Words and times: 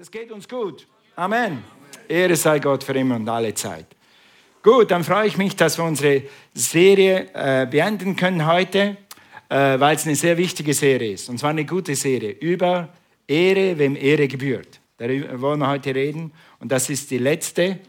es 0.00 0.10
geht 0.10 0.32
uns 0.32 0.48
gut. 0.48 0.86
Amen. 1.14 1.62
Ehre 2.08 2.34
sei 2.34 2.58
Gott 2.58 2.82
für 2.82 2.94
immer 2.94 3.16
und 3.16 3.28
alle 3.28 3.52
Zeit. 3.52 3.84
Gut, 4.62 4.90
dann 4.90 5.04
freue 5.04 5.26
ich 5.26 5.36
mich, 5.36 5.54
dass 5.54 5.76
wir 5.76 5.84
unsere 5.84 6.22
Serie 6.54 7.28
äh, 7.34 7.66
beenden 7.66 8.16
können 8.16 8.46
heute, 8.46 8.96
äh, 9.50 9.78
weil 9.78 9.96
es 9.96 10.06
eine 10.06 10.16
sehr 10.16 10.38
wichtige 10.38 10.72
Serie 10.72 11.12
ist. 11.12 11.28
Und 11.28 11.36
zwar 11.36 11.50
eine 11.50 11.66
gute 11.66 11.94
Serie 11.94 12.30
über 12.30 12.88
Ehre, 13.28 13.78
wem 13.78 13.94
Ehre 13.94 14.26
gebührt. 14.26 14.80
Darüber 14.96 15.38
wollen 15.38 15.60
wir 15.60 15.68
heute 15.68 15.94
reden. 15.94 16.32
Und 16.60 16.72
das 16.72 16.88
ist 16.88 17.10
die 17.10 17.18
letzte 17.18 17.80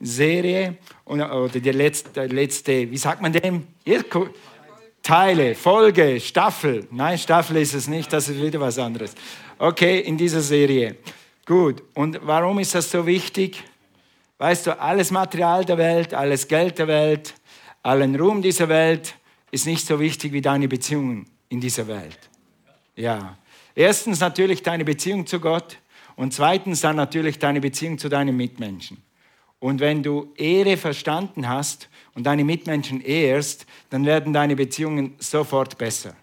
Serie 0.00 0.76
oder 1.04 1.48
die 1.48 1.70
letzte, 1.70 2.26
letzte 2.26 2.90
wie 2.90 2.96
sagt 2.96 3.22
man 3.22 3.32
dem? 3.32 3.68
Teile, 5.02 5.54
Folge, 5.54 6.18
Staffel. 6.18 6.88
Nein, 6.90 7.16
Staffel 7.16 7.58
ist 7.58 7.74
es 7.74 7.86
nicht, 7.86 8.12
das 8.12 8.28
ist 8.28 8.42
wieder 8.42 8.58
was 8.58 8.76
anderes. 8.76 9.14
Okay, 9.56 10.00
in 10.00 10.16
dieser 10.16 10.40
Serie. 10.40 10.96
Gut, 11.50 11.82
und 11.94 12.20
warum 12.22 12.60
ist 12.60 12.76
das 12.76 12.92
so 12.92 13.04
wichtig? 13.04 13.64
Weißt 14.38 14.68
du, 14.68 14.78
alles 14.78 15.10
Material 15.10 15.64
der 15.64 15.78
Welt, 15.78 16.14
alles 16.14 16.46
Geld 16.46 16.78
der 16.78 16.86
Welt, 16.86 17.34
allen 17.82 18.14
Ruhm 18.14 18.40
dieser 18.40 18.68
Welt 18.68 19.16
ist 19.50 19.66
nicht 19.66 19.84
so 19.84 19.98
wichtig 19.98 20.32
wie 20.32 20.42
deine 20.42 20.68
Beziehungen 20.68 21.26
in 21.48 21.60
dieser 21.60 21.88
Welt. 21.88 22.20
Ja. 22.94 23.36
Erstens 23.74 24.20
natürlich 24.20 24.62
deine 24.62 24.84
Beziehung 24.84 25.26
zu 25.26 25.40
Gott 25.40 25.78
und 26.14 26.32
zweitens 26.32 26.82
dann 26.82 26.94
natürlich 26.94 27.40
deine 27.40 27.60
Beziehung 27.60 27.98
zu 27.98 28.08
deinen 28.08 28.36
Mitmenschen. 28.36 28.98
Und 29.58 29.80
wenn 29.80 30.04
du 30.04 30.32
Ehre 30.36 30.76
verstanden 30.76 31.48
hast 31.48 31.88
und 32.14 32.28
deine 32.28 32.44
Mitmenschen 32.44 33.00
ehrst, 33.00 33.66
dann 33.88 34.06
werden 34.06 34.32
deine 34.32 34.54
Beziehungen 34.54 35.16
sofort 35.18 35.78
besser. 35.78 36.14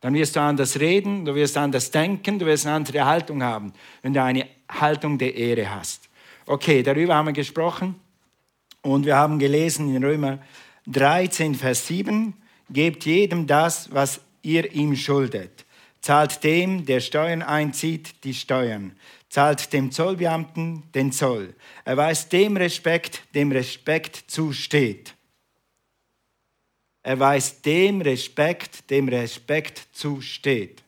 Dann 0.00 0.14
wirst 0.14 0.36
du 0.36 0.40
anders 0.40 0.78
reden, 0.78 1.24
du 1.24 1.34
wirst 1.34 1.56
anders 1.56 1.90
denken, 1.90 2.38
du 2.38 2.46
wirst 2.46 2.66
eine 2.66 2.76
andere 2.76 3.04
Haltung 3.04 3.42
haben, 3.42 3.72
wenn 4.02 4.14
du 4.14 4.22
eine 4.22 4.46
Haltung 4.68 5.18
der 5.18 5.34
Ehre 5.34 5.74
hast. 5.74 6.08
Okay, 6.46 6.82
darüber 6.82 7.16
haben 7.16 7.26
wir 7.26 7.32
gesprochen 7.32 7.96
und 8.82 9.06
wir 9.06 9.16
haben 9.16 9.38
gelesen 9.38 9.94
in 9.94 10.04
Römer 10.04 10.38
13, 10.86 11.54
Vers 11.54 11.86
7, 11.88 12.32
gebt 12.70 13.04
jedem 13.04 13.46
das, 13.46 13.92
was 13.92 14.20
ihr 14.42 14.72
ihm 14.72 14.94
schuldet. 14.94 15.64
Zahlt 16.00 16.44
dem, 16.44 16.86
der 16.86 17.00
Steuern 17.00 17.42
einzieht, 17.42 18.24
die 18.24 18.34
Steuern. 18.34 18.92
Zahlt 19.28 19.72
dem 19.72 19.90
Zollbeamten 19.90 20.84
den 20.94 21.10
Zoll. 21.10 21.54
Erweist 21.84 22.32
dem 22.32 22.56
Respekt, 22.56 23.22
dem 23.34 23.50
Respekt 23.50 24.24
zusteht 24.28 25.17
er 27.02 27.18
weiß 27.18 27.62
dem 27.62 28.00
Respekt, 28.00 28.90
dem 28.90 29.08
Respekt 29.08 29.88
zusteht. 29.92 30.82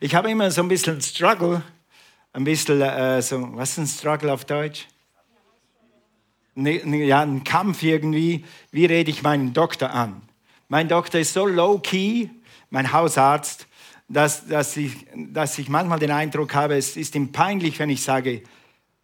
Ich 0.00 0.14
habe 0.14 0.30
immer 0.30 0.50
so 0.50 0.62
ein 0.62 0.68
bisschen 0.68 1.00
Struggle, 1.00 1.62
ein 2.32 2.44
bisschen 2.44 2.80
äh, 2.80 3.20
so, 3.22 3.48
was 3.56 3.72
ist 3.72 3.78
ein 3.78 3.86
Struggle 3.86 4.32
auf 4.32 4.44
Deutsch? 4.44 4.86
Ne, 6.54 6.80
ne, 6.84 7.04
ja, 7.04 7.20
ein 7.20 7.44
Kampf 7.44 7.82
irgendwie. 7.82 8.44
Wie 8.70 8.86
rede 8.86 9.10
ich 9.10 9.22
meinen 9.22 9.52
Doktor 9.52 9.90
an? 9.90 10.22
Mein 10.68 10.88
Doktor 10.88 11.20
ist 11.20 11.32
so 11.32 11.46
low-key, 11.46 12.28
mein 12.70 12.92
Hausarzt, 12.92 13.66
dass, 14.08 14.46
dass, 14.46 14.76
ich, 14.76 15.06
dass 15.14 15.58
ich 15.58 15.68
manchmal 15.68 15.98
den 15.98 16.10
Eindruck 16.10 16.54
habe, 16.54 16.76
es 16.76 16.96
ist 16.96 17.14
ihm 17.14 17.32
peinlich, 17.32 17.78
wenn 17.78 17.90
ich 17.90 18.02
sage, 18.02 18.42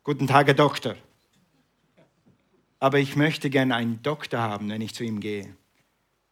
guten 0.03 0.27
Tag, 0.27 0.47
Herr 0.47 0.55
Doktor 0.55 0.97
aber 2.83 2.99
ich 2.99 3.15
möchte 3.15 3.49
gerne 3.49 3.77
einen 3.77 4.03
Doktor 4.03 4.41
haben, 4.41 4.69
wenn 4.69 4.81
ich 4.81 4.93
zu 4.93 5.05
ihm 5.05 5.21
gehe. 5.21 5.55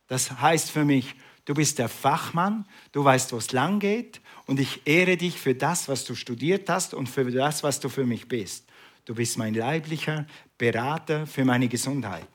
Das 0.08 0.40
heißt 0.40 0.72
für 0.72 0.84
mich, 0.84 1.14
du 1.44 1.54
bist 1.54 1.78
der 1.78 1.88
Fachmann, 1.88 2.66
du 2.90 3.04
weißt, 3.04 3.32
wo 3.32 3.36
es 3.36 3.52
lang 3.52 3.78
geht 3.78 4.20
und 4.46 4.58
ich 4.58 4.84
ehre 4.84 5.16
dich 5.16 5.38
für 5.38 5.54
das, 5.54 5.88
was 5.88 6.04
du 6.04 6.16
studiert 6.16 6.68
hast 6.68 6.92
und 6.92 7.08
für 7.08 7.30
das, 7.30 7.62
was 7.62 7.78
du 7.78 7.88
für 7.88 8.04
mich 8.04 8.26
bist. 8.26 8.66
Du 9.04 9.14
bist 9.14 9.38
mein 9.38 9.54
leiblicher 9.54 10.26
Berater 10.58 11.24
für 11.24 11.44
meine 11.44 11.68
Gesundheit. 11.68 12.26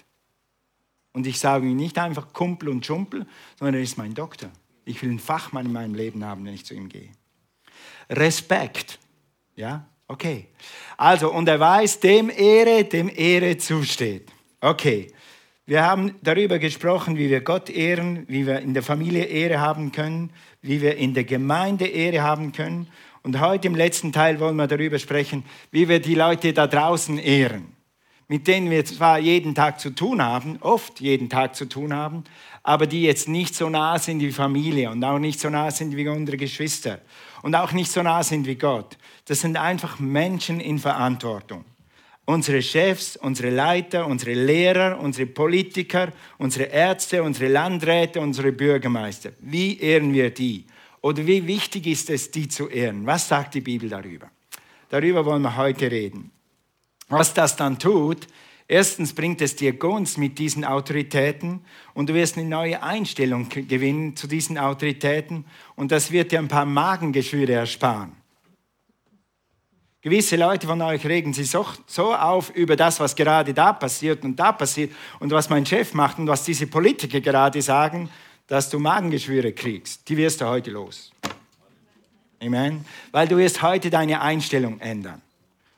Und 1.11 1.27
ich 1.27 1.37
sage 1.37 1.65
nicht 1.65 1.97
einfach 1.97 2.31
Kumpel 2.31 2.69
und 2.69 2.85
Schumpel, 2.85 3.27
sondern 3.59 3.75
er 3.75 3.81
ist 3.81 3.97
mein 3.97 4.13
Doktor. 4.13 4.49
Ich 4.85 5.01
will 5.01 5.09
einen 5.09 5.19
Fachmann 5.19 5.65
in 5.65 5.73
meinem 5.73 5.93
Leben 5.93 6.23
haben, 6.23 6.45
wenn 6.45 6.53
ich 6.53 6.65
zu 6.65 6.73
ihm 6.73 6.87
gehe. 6.87 7.11
Respekt. 8.09 8.97
Ja, 9.57 9.85
Okay. 10.07 10.47
Also, 10.97 11.31
und 11.31 11.47
er 11.49 11.59
weiß, 11.59 11.99
dem 11.99 12.29
Ehre, 12.29 12.83
dem 12.83 13.09
Ehre 13.13 13.57
zusteht. 13.57 14.29
Okay. 14.61 15.07
Wir 15.67 15.83
haben 15.83 16.13
darüber 16.21 16.59
gesprochen, 16.59 17.17
wie 17.17 17.31
wir 17.31 17.41
Gott 17.41 17.71
ehren, 17.71 18.23
wie 18.27 18.45
wir 18.45 18.59
in 18.59 18.75
der 18.75 18.83
Familie 18.83 19.23
Ehre 19.23 19.59
haben 19.59 19.91
können, 19.91 20.29
wie 20.61 20.79
wir 20.79 20.95
in 20.97 21.15
der 21.15 21.23
Gemeinde 21.23 21.87
Ehre 21.87 22.21
haben 22.21 22.51
können. 22.51 22.87
Und 23.23 23.39
heute 23.39 23.67
im 23.67 23.73
letzten 23.73 24.13
Teil 24.13 24.39
wollen 24.39 24.57
wir 24.57 24.67
darüber 24.67 24.99
sprechen, 24.99 25.43
wie 25.71 25.89
wir 25.89 25.99
die 25.99 26.13
Leute 26.13 26.53
da 26.53 26.67
draußen 26.67 27.17
ehren, 27.17 27.73
mit 28.27 28.47
denen 28.47 28.69
wir 28.69 28.85
zwar 28.85 29.17
jeden 29.17 29.55
Tag 29.55 29.79
zu 29.79 29.89
tun 29.89 30.21
haben, 30.21 30.59
oft 30.61 31.01
jeden 31.01 31.31
Tag 31.31 31.55
zu 31.55 31.65
tun 31.65 31.95
haben, 31.95 32.25
aber 32.61 32.85
die 32.85 33.01
jetzt 33.01 33.27
nicht 33.27 33.55
so 33.55 33.67
nah 33.67 33.97
sind 33.97 34.19
wie 34.19 34.31
Familie 34.31 34.91
und 34.91 35.03
auch 35.03 35.17
nicht 35.17 35.39
so 35.39 35.49
nah 35.49 35.71
sind 35.71 35.97
wie 35.97 36.07
unsere 36.07 36.37
Geschwister 36.37 36.99
und 37.45 37.53
auch 37.53 37.73
nicht 37.73 37.91
so 37.91 38.01
nah 38.01 38.23
sind 38.23 38.47
wie 38.47 38.55
Gott. 38.55 38.97
Das 39.25 39.41
sind 39.41 39.55
einfach 39.55 39.99
Menschen 39.99 40.59
in 40.59 40.79
Verantwortung. 40.79 41.63
Unsere 42.25 42.59
Chefs, 42.63 43.17
unsere 43.17 43.51
Leiter, 43.51 44.07
unsere 44.07 44.33
Lehrer, 44.33 44.99
unsere 44.99 45.27
Politiker, 45.27 46.11
unsere 46.39 46.65
Ärzte, 46.71 47.21
unsere 47.21 47.51
Landräte, 47.51 48.19
unsere 48.19 48.51
Bürgermeister. 48.51 49.29
Wie 49.41 49.77
ehren 49.77 50.11
wir 50.11 50.31
die? 50.31 50.65
Oder 51.01 51.27
wie 51.27 51.45
wichtig 51.45 51.85
ist 51.85 52.09
es, 52.09 52.31
die 52.31 52.47
zu 52.47 52.67
ehren? 52.67 53.05
Was 53.05 53.27
sagt 53.27 53.53
die 53.53 53.61
Bibel 53.61 53.89
darüber? 53.89 54.31
Darüber 54.89 55.23
wollen 55.23 55.43
wir 55.43 55.55
heute 55.55 55.91
reden. 55.91 56.31
Was 57.09 57.31
das 57.35 57.55
dann 57.55 57.77
tut, 57.77 58.25
erstens 58.67 59.13
bringt 59.13 59.41
es 59.41 59.55
dir 59.55 59.73
Gunst 59.73 60.17
mit 60.17 60.39
diesen 60.39 60.65
Autoritäten 60.65 61.61
und 61.93 62.09
du 62.09 62.13
wirst 62.13 62.37
eine 62.37 62.47
neue 62.47 62.81
Einstellung 62.81 63.49
gewinnen 63.49 64.15
zu 64.15 64.27
diesen 64.27 64.57
Autoritäten 64.57 65.45
und 65.75 65.91
das 65.91 66.11
wird 66.11 66.31
dir 66.31 66.39
ein 66.39 66.47
paar 66.47 66.65
Magengeschwüre 66.65 67.53
ersparen. 67.53 68.13
Gewisse 70.01 70.35
Leute 70.35 70.67
von 70.67 70.79
euch 70.83 71.03
regen 71.03 71.33
sich 71.33 71.49
so, 71.49 72.13
auf 72.13 72.51
über 72.51 72.75
das, 72.75 72.99
was 72.99 73.15
gerade 73.15 73.55
da 73.55 73.73
passiert 73.73 74.23
und 74.23 74.35
da 74.35 74.51
passiert 74.51 74.91
und 75.19 75.31
was 75.31 75.49
mein 75.49 75.65
Chef 75.65 75.95
macht 75.95 76.19
und 76.19 76.27
was 76.27 76.43
diese 76.43 76.67
Politiker 76.67 77.21
gerade 77.21 77.59
sagen, 77.61 78.09
dass 78.45 78.69
du 78.69 78.77
Magengeschwüre 78.77 79.53
kriegst. 79.53 80.07
Die 80.07 80.15
wirst 80.15 80.41
du 80.41 80.45
heute 80.45 80.69
los. 80.69 81.11
Amen. 82.39 82.85
Weil 83.11 83.27
du 83.27 83.37
wirst 83.37 83.63
heute 83.63 83.89
deine 83.89 84.21
Einstellung 84.21 84.79
ändern. 84.79 85.23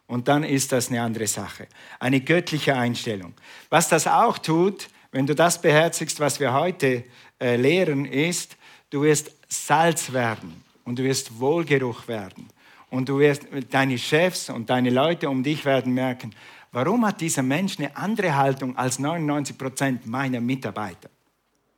Und 0.07 0.29
dann 0.29 0.43
ist 0.43 0.71
das 0.71 0.89
eine 0.89 1.01
andere 1.01 1.27
Sache. 1.27 1.67
Eine 1.99 2.21
göttliche 2.21 2.75
Einstellung. 2.75 3.33
Was 3.69 3.89
das 3.89 4.07
auch 4.07 4.37
tut, 4.37 4.89
wenn 5.11 5.27
du 5.27 5.35
das 5.35 5.61
beherzigst, 5.61 6.19
was 6.19 6.39
wir 6.39 6.53
heute 6.53 7.03
äh, 7.39 7.57
lehren, 7.57 8.05
ist, 8.05 8.55
du 8.89 9.01
wirst 9.01 9.31
Salz 9.49 10.13
werden 10.13 10.63
und 10.85 10.99
du 10.99 11.03
wirst 11.03 11.39
Wohlgeruch 11.39 12.07
werden. 12.07 12.49
Und 12.89 13.09
du 13.09 13.19
wirst, 13.19 13.43
deine 13.69 13.97
Chefs 13.97 14.49
und 14.49 14.69
deine 14.69 14.89
Leute 14.89 15.29
um 15.29 15.43
dich 15.43 15.65
werden 15.65 15.93
merken, 15.93 16.33
warum 16.71 17.05
hat 17.05 17.19
dieser 17.19 17.43
Mensch 17.43 17.77
eine 17.77 17.95
andere 17.97 18.35
Haltung 18.35 18.77
als 18.77 18.99
99 18.99 19.57
Prozent 19.57 20.05
meiner 20.07 20.39
Mitarbeiter? 20.39 21.09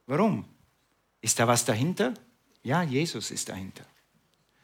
Warum? 0.05 0.45
Ist 1.21 1.39
da 1.39 1.47
was 1.47 1.65
dahinter? 1.65 2.13
Ja, 2.61 2.83
Jesus 2.83 3.31
ist 3.31 3.49
dahinter. 3.49 3.85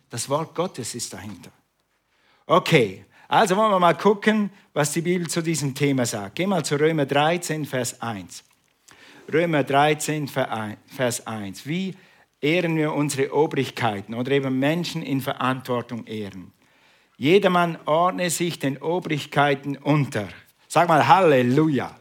Das 0.09 0.29
Wort 0.29 0.53
Gottes 0.53 0.93
ist 0.93 1.11
dahinter. 1.13 1.51
Okay, 2.45 3.05
also 3.27 3.55
wollen 3.57 3.71
wir 3.71 3.79
mal 3.79 3.95
gucken, 3.95 4.49
was 4.73 4.91
die 4.91 5.01
Bibel 5.01 5.27
zu 5.27 5.41
diesem 5.41 5.73
Thema 5.73 6.05
sagt. 6.05 6.35
Geh 6.35 6.45
mal 6.45 6.63
zu 6.63 6.79
Römer 6.79 7.05
13, 7.05 7.65
Vers 7.65 8.01
1. 8.01 8.43
Römer 9.31 9.63
13, 9.63 10.27
Vers 10.27 11.25
1. 11.25 11.65
Wie 11.65 11.95
ehren 12.41 12.77
wir 12.77 12.93
unsere 12.93 13.33
Obrigkeiten 13.33 14.13
oder 14.13 14.31
eben 14.31 14.59
Menschen 14.59 15.01
in 15.01 15.21
Verantwortung 15.21 16.05
ehren. 16.05 16.51
Jedermann 17.17 17.77
ordne 17.85 18.29
sich 18.29 18.59
den 18.59 18.77
Obrigkeiten 18.77 19.77
unter. 19.77 20.27
Sag 20.67 20.87
mal 20.87 21.07
Halleluja. 21.07 21.95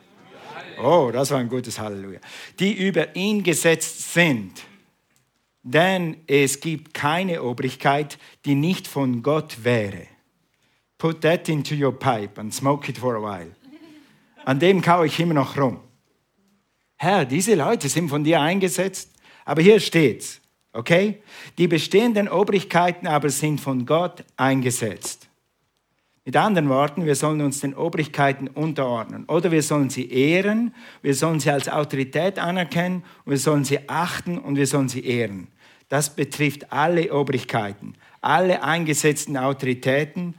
Oh, 0.83 1.11
das 1.13 1.31
war 1.31 1.39
ein 1.39 1.49
gutes 1.49 1.79
Halleluja. 1.79 2.19
Die 2.59 2.73
über 2.73 3.15
ihn 3.15 3.43
gesetzt 3.43 4.13
sind. 4.13 4.63
Denn 5.63 6.19
es 6.27 6.61
gibt 6.61 6.93
keine 6.93 7.43
Obrigkeit, 7.43 8.19
die 8.45 8.55
nicht 8.55 8.87
von 8.87 9.23
Gott 9.23 9.65
wäre. 9.65 10.09
Put 10.99 11.21
that 11.23 11.49
into 11.49 11.75
your 11.75 11.93
pipe 11.93 12.39
and 12.39 12.53
smoke 12.53 12.89
it 12.89 12.99
for 12.99 13.17
a 13.17 13.21
while. 13.21 13.51
An 14.45 14.59
dem 14.59 14.81
kaue 14.81 15.07
ich 15.07 15.19
immer 15.21 15.35
noch 15.35 15.57
rum. 15.57 15.81
Herr, 16.97 17.25
diese 17.25 17.55
Leute 17.55 17.89
sind 17.89 18.09
von 18.09 18.25
dir 18.25 18.41
eingesetzt. 18.41 19.11
Aber 19.45 19.63
hier 19.63 19.81
steht's, 19.81 20.41
okay? 20.73 21.23
Die 21.59 21.69
bestehenden 21.69 22.29
Obrigkeiten 22.29 23.07
aber 23.07 23.29
sind 23.29 23.61
von 23.61 23.85
Gott 23.85 24.25
eingesetzt. 24.37 25.29
Mit 26.25 26.37
anderen 26.37 26.71
Worten, 26.71 27.05
wir 27.05 27.17
sollen 27.17 27.43
uns 27.43 27.61
den 27.61 27.75
Obrigkeiten 27.75 28.49
unterordnen 28.49 29.27
oder 29.27 29.51
wir 29.51 29.63
sollen 29.63 29.91
sie 29.91 30.11
ehren, 30.11 30.75
wir 31.03 31.15
sollen 31.15 31.39
sie 31.39 31.51
als 31.51 31.69
Autorität 31.69 32.39
anerkennen, 32.39 33.05
wir 33.27 33.37
sollen 33.37 33.65
sie 33.65 33.87
achten 33.91 34.39
und 34.39 34.57
wir 34.57 34.67
sollen 34.67 34.89
sie 34.89 35.05
ehren. 35.05 35.49
Das 35.91 36.17
betrifft 36.17 36.73
alle 36.73 37.13
Obrigkeiten, 37.13 37.95
alle 38.23 38.63
eingesetzten 38.63 39.37
Autoritäten. 39.37 40.35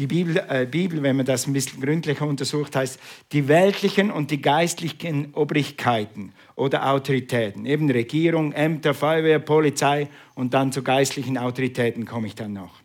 Die 0.00 0.06
Bibel, 0.06 0.42
äh, 0.48 0.64
Bibel, 0.64 1.02
wenn 1.02 1.16
man 1.16 1.26
das 1.26 1.46
ein 1.46 1.52
bisschen 1.52 1.82
gründlicher 1.82 2.26
untersucht, 2.26 2.74
heißt 2.74 2.98
die 3.32 3.48
weltlichen 3.48 4.10
und 4.10 4.30
die 4.30 4.40
geistlichen 4.40 5.34
Obrigkeiten 5.34 6.32
oder 6.56 6.90
Autoritäten. 6.90 7.66
Eben 7.66 7.90
Regierung, 7.90 8.52
Ämter, 8.52 8.94
Feuerwehr, 8.94 9.40
Polizei 9.40 10.08
und 10.34 10.54
dann 10.54 10.72
zu 10.72 10.82
geistlichen 10.82 11.36
Autoritäten 11.36 12.06
komme 12.06 12.28
ich 12.28 12.34
dann 12.34 12.54
noch. 12.54 12.76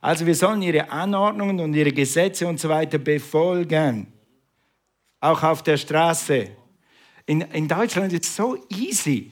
Also 0.00 0.24
wir 0.24 0.36
sollen 0.36 0.62
ihre 0.62 0.88
Anordnungen 0.88 1.58
und 1.58 1.74
ihre 1.74 1.90
Gesetze 1.90 2.46
und 2.46 2.60
so 2.60 2.68
weiter 2.68 2.98
befolgen. 2.98 4.06
Auch 5.18 5.42
auf 5.42 5.64
der 5.64 5.76
Straße. 5.78 6.50
In, 7.26 7.40
in 7.40 7.66
Deutschland 7.66 8.12
ist 8.12 8.22
es 8.22 8.36
so 8.36 8.56
easy. 8.68 9.30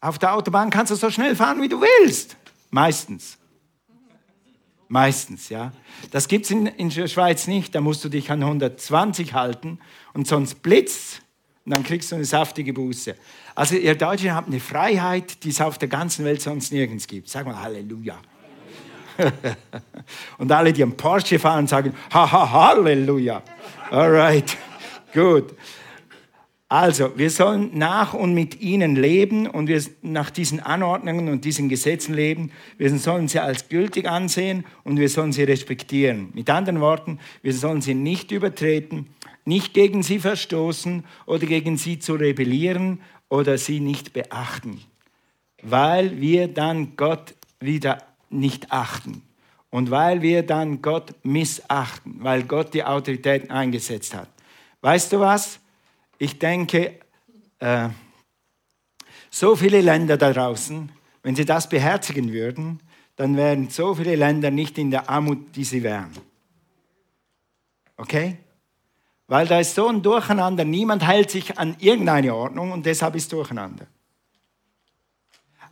Auf 0.00 0.18
der 0.18 0.34
Autobahn 0.34 0.68
kannst 0.68 0.90
du 0.90 0.96
so 0.96 1.10
schnell 1.10 1.36
fahren, 1.36 1.62
wie 1.62 1.68
du 1.68 1.80
willst. 1.80 2.36
Meistens. 2.72 3.38
Meistens, 4.88 5.48
ja. 5.48 5.72
Das 6.10 6.28
gibt 6.28 6.44
es 6.44 6.50
in, 6.50 6.66
in 6.66 6.90
der 6.90 7.08
Schweiz 7.08 7.46
nicht. 7.46 7.74
Da 7.74 7.80
musst 7.80 8.04
du 8.04 8.08
dich 8.08 8.30
an 8.30 8.42
120 8.42 9.34
halten 9.34 9.78
und 10.12 10.26
sonst 10.26 10.62
blitzt 10.62 11.22
und 11.64 11.74
dann 11.74 11.82
kriegst 11.82 12.12
du 12.12 12.16
eine 12.16 12.24
saftige 12.24 12.72
Buße. 12.74 13.14
Also 13.54 13.76
ihr 13.76 13.94
Deutschen 13.94 14.34
habt 14.34 14.48
eine 14.48 14.60
Freiheit, 14.60 15.42
die 15.44 15.48
es 15.48 15.60
auf 15.60 15.78
der 15.78 15.88
ganzen 15.88 16.24
Welt 16.24 16.42
sonst 16.42 16.72
nirgends 16.72 17.06
gibt. 17.06 17.28
Sag 17.28 17.46
mal 17.46 17.60
Halleluja. 17.60 18.18
und 20.38 20.52
alle, 20.52 20.72
die 20.72 20.82
am 20.82 20.96
Porsche 20.96 21.38
fahren, 21.38 21.66
sagen 21.66 21.94
Haha, 22.12 22.50
Halleluja. 22.50 23.42
Alright, 23.90 24.56
gut. 25.14 25.54
Also, 26.74 27.16
wir 27.16 27.30
sollen 27.30 27.70
nach 27.78 28.14
und 28.14 28.34
mit 28.34 28.60
ihnen 28.60 28.96
leben 28.96 29.46
und 29.46 29.68
wir 29.68 29.80
nach 30.02 30.28
diesen 30.30 30.58
Anordnungen 30.58 31.28
und 31.28 31.44
diesen 31.44 31.68
Gesetzen 31.68 32.14
leben. 32.14 32.50
Wir 32.78 32.98
sollen 32.98 33.28
sie 33.28 33.38
als 33.38 33.68
gültig 33.68 34.08
ansehen 34.08 34.64
und 34.82 34.98
wir 34.98 35.08
sollen 35.08 35.30
sie 35.30 35.44
respektieren. 35.44 36.30
Mit 36.34 36.50
anderen 36.50 36.80
Worten, 36.80 37.20
wir 37.42 37.52
sollen 37.52 37.80
sie 37.80 37.94
nicht 37.94 38.32
übertreten, 38.32 39.06
nicht 39.44 39.72
gegen 39.72 40.02
sie 40.02 40.18
verstoßen 40.18 41.04
oder 41.26 41.46
gegen 41.46 41.76
sie 41.76 42.00
zu 42.00 42.14
rebellieren 42.14 43.00
oder 43.28 43.56
sie 43.56 43.78
nicht 43.78 44.12
beachten, 44.12 44.80
weil 45.62 46.20
wir 46.20 46.48
dann 46.48 46.96
Gott 46.96 47.36
wieder 47.60 47.98
nicht 48.30 48.72
achten 48.72 49.22
und 49.70 49.92
weil 49.92 50.22
wir 50.22 50.42
dann 50.42 50.82
Gott 50.82 51.14
missachten, 51.22 52.16
weil 52.18 52.42
Gott 52.42 52.74
die 52.74 52.82
Autoritäten 52.82 53.52
eingesetzt 53.52 54.12
hat. 54.12 54.28
Weißt 54.80 55.12
du 55.12 55.20
was? 55.20 55.60
Ich 56.18 56.38
denke, 56.38 56.98
äh, 57.58 57.88
so 59.30 59.56
viele 59.56 59.80
Länder 59.80 60.16
da 60.16 60.32
draußen, 60.32 60.90
wenn 61.22 61.34
sie 61.34 61.44
das 61.44 61.68
beherzigen 61.68 62.32
würden, 62.32 62.80
dann 63.16 63.36
wären 63.36 63.68
so 63.70 63.94
viele 63.94 64.16
Länder 64.16 64.50
nicht 64.50 64.78
in 64.78 64.90
der 64.90 65.08
Armut, 65.08 65.56
die 65.56 65.64
sie 65.64 65.82
wären. 65.82 66.12
Okay? 67.96 68.38
Weil 69.26 69.46
da 69.46 69.60
ist 69.60 69.74
so 69.74 69.88
ein 69.88 70.02
Durcheinander, 70.02 70.64
niemand 70.64 71.06
hält 71.06 71.30
sich 71.30 71.58
an 71.58 71.76
irgendeine 71.78 72.34
Ordnung 72.34 72.72
und 72.72 72.84
deshalb 72.84 73.14
ist 73.14 73.32
Durcheinander. 73.32 73.86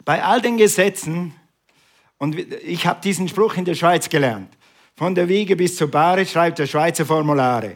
Bei 0.05 0.25
all 0.25 0.41
den 0.41 0.57
Gesetzen, 0.57 1.35
und 2.19 2.37
ich 2.37 2.87
habe 2.87 3.01
diesen 3.01 3.29
Spruch 3.29 3.57
in 3.57 3.65
der 3.65 3.75
Schweiz 3.75 4.09
gelernt, 4.09 4.57
von 4.97 5.15
der 5.15 5.29
Wiege 5.29 5.57
bis 5.57 5.77
zur 5.77 5.91
Bahre 5.91 6.25
schreibt 6.27 6.59
der 6.59 6.67
Schweizer 6.67 7.05
Formulare. 7.05 7.75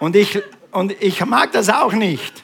Und 0.00 0.16
ich, 0.16 0.42
und 0.72 1.00
ich 1.00 1.24
mag 1.26 1.52
das 1.52 1.68
auch 1.68 1.92
nicht. 1.92 2.42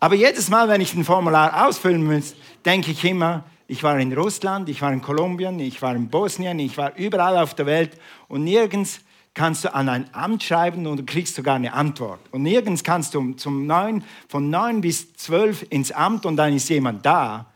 Aber 0.00 0.14
jedes 0.14 0.48
Mal, 0.48 0.68
wenn 0.68 0.80
ich 0.80 0.94
ein 0.94 1.04
Formular 1.04 1.66
ausfüllen 1.66 2.04
muss, 2.04 2.34
denke 2.64 2.92
ich 2.92 3.04
immer, 3.04 3.44
ich 3.66 3.82
war 3.82 3.98
in 3.98 4.12
Russland, 4.12 4.68
ich 4.68 4.80
war 4.80 4.92
in 4.92 5.02
Kolumbien, 5.02 5.58
ich 5.58 5.82
war 5.82 5.94
in 5.94 6.08
Bosnien, 6.08 6.58
ich 6.60 6.78
war 6.78 6.96
überall 6.96 7.36
auf 7.36 7.54
der 7.54 7.66
Welt 7.66 7.98
und 8.28 8.44
nirgends 8.44 9.00
kannst 9.34 9.64
du 9.64 9.74
an 9.74 9.88
ein 9.88 10.12
Amt 10.14 10.42
schreiben 10.42 10.86
und 10.86 10.98
du 10.98 11.04
kriegst 11.04 11.34
sogar 11.34 11.56
eine 11.56 11.72
Antwort. 11.72 12.20
Und 12.30 12.44
nirgends 12.44 12.82
kannst 12.82 13.12
du 13.14 13.32
zum 13.32 13.66
9, 13.66 14.04
von 14.28 14.48
9 14.48 14.80
bis 14.80 15.12
12 15.14 15.66
ins 15.70 15.90
Amt 15.90 16.26
und 16.26 16.36
dann 16.36 16.54
ist 16.54 16.68
jemand 16.68 17.04
da. 17.04 17.46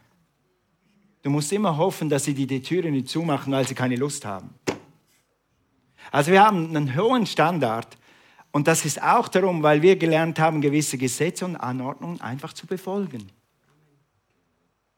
Du 1.22 1.30
musst 1.30 1.52
immer 1.52 1.76
hoffen, 1.76 2.08
dass 2.08 2.24
sie 2.24 2.34
die, 2.34 2.46
die 2.46 2.60
Türe 2.60 2.90
nicht 2.90 3.08
zumachen, 3.08 3.52
weil 3.52 3.66
sie 3.66 3.74
keine 3.74 3.96
Lust 3.96 4.24
haben. 4.24 4.50
Also 6.10 6.32
wir 6.32 6.44
haben 6.44 6.76
einen 6.76 6.96
hohen 6.96 7.24
Standard 7.24 7.96
und 8.52 8.68
das 8.68 8.84
ist 8.84 9.02
auch 9.02 9.28
darum, 9.28 9.62
weil 9.62 9.82
wir 9.82 9.96
gelernt 9.96 10.38
haben, 10.38 10.60
gewisse 10.60 10.98
Gesetze 10.98 11.44
und 11.46 11.56
Anordnungen 11.56 12.20
einfach 12.20 12.52
zu 12.52 12.66
befolgen. 12.66 13.30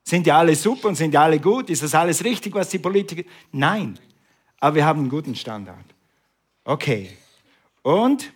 Sind 0.03 0.27
ja 0.27 0.39
alle 0.39 0.55
super 0.55 0.89
und 0.89 0.97
sind 0.97 1.15
ja 1.15 1.23
alle 1.23 1.39
gut? 1.39 1.71
Ist 1.71 1.83
das 1.83 1.95
alles 1.95 2.23
richtig, 2.25 2.55
was 2.55 2.69
die 2.69 2.79
Politiker... 2.79 3.23
Nein, 3.53 3.99
aber 4.61 4.77
wir 4.77 4.85
haben 4.85 5.01
einen 5.01 5.09
guten 5.09 5.35
Standard. 5.35 5.85
Okay. 6.65 7.17
Und 7.83 8.33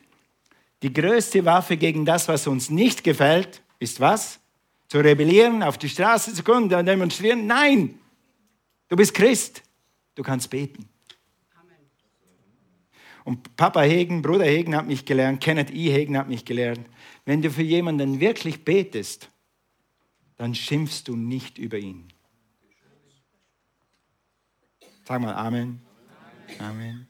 die 0.83 0.93
größte 0.93 1.45
Waffe 1.45 1.77
gegen 1.77 2.05
das, 2.05 2.29
was 2.29 2.47
uns 2.47 2.71
nicht 2.71 3.03
gefällt, 3.03 3.61
ist 3.81 4.01
was? 4.01 4.39
Zu 4.87 4.99
rebellieren, 4.99 5.63
auf 5.63 5.77
die 5.77 5.89
Straße 5.89 6.33
zu 6.33 6.43
kommen, 6.43 6.69
demonstrieren? 6.69 7.47
Nein! 7.47 7.99
Du 8.89 8.97
bist 8.97 9.13
Christ. 9.13 9.63
Du 10.15 10.23
kannst 10.23 10.49
beten. 10.49 10.89
Und 13.29 13.57
Papa 13.59 13.83
Hegen, 13.83 14.23
Bruder 14.23 14.47
Hegen 14.47 14.75
hat 14.75 14.87
mich 14.87 15.05
gelernt, 15.05 15.43
Kenneth 15.43 15.71
E. 15.71 15.93
Hegen 15.93 16.17
hat 16.17 16.31
mich 16.31 16.47
gelernt, 16.47 16.81
wenn 17.27 17.43
du 17.43 17.51
für 17.51 17.61
jemanden 17.61 18.21
wirklich 18.21 18.65
betest, 18.65 19.29
dann 20.39 20.55
schimpfst 20.55 21.03
du 21.05 21.15
nicht 21.15 21.59
über 21.59 21.77
ihn. 21.77 22.09
Sag 25.05 25.21
mal 25.21 25.35
Amen. 25.35 25.83
Amen. 26.59 27.07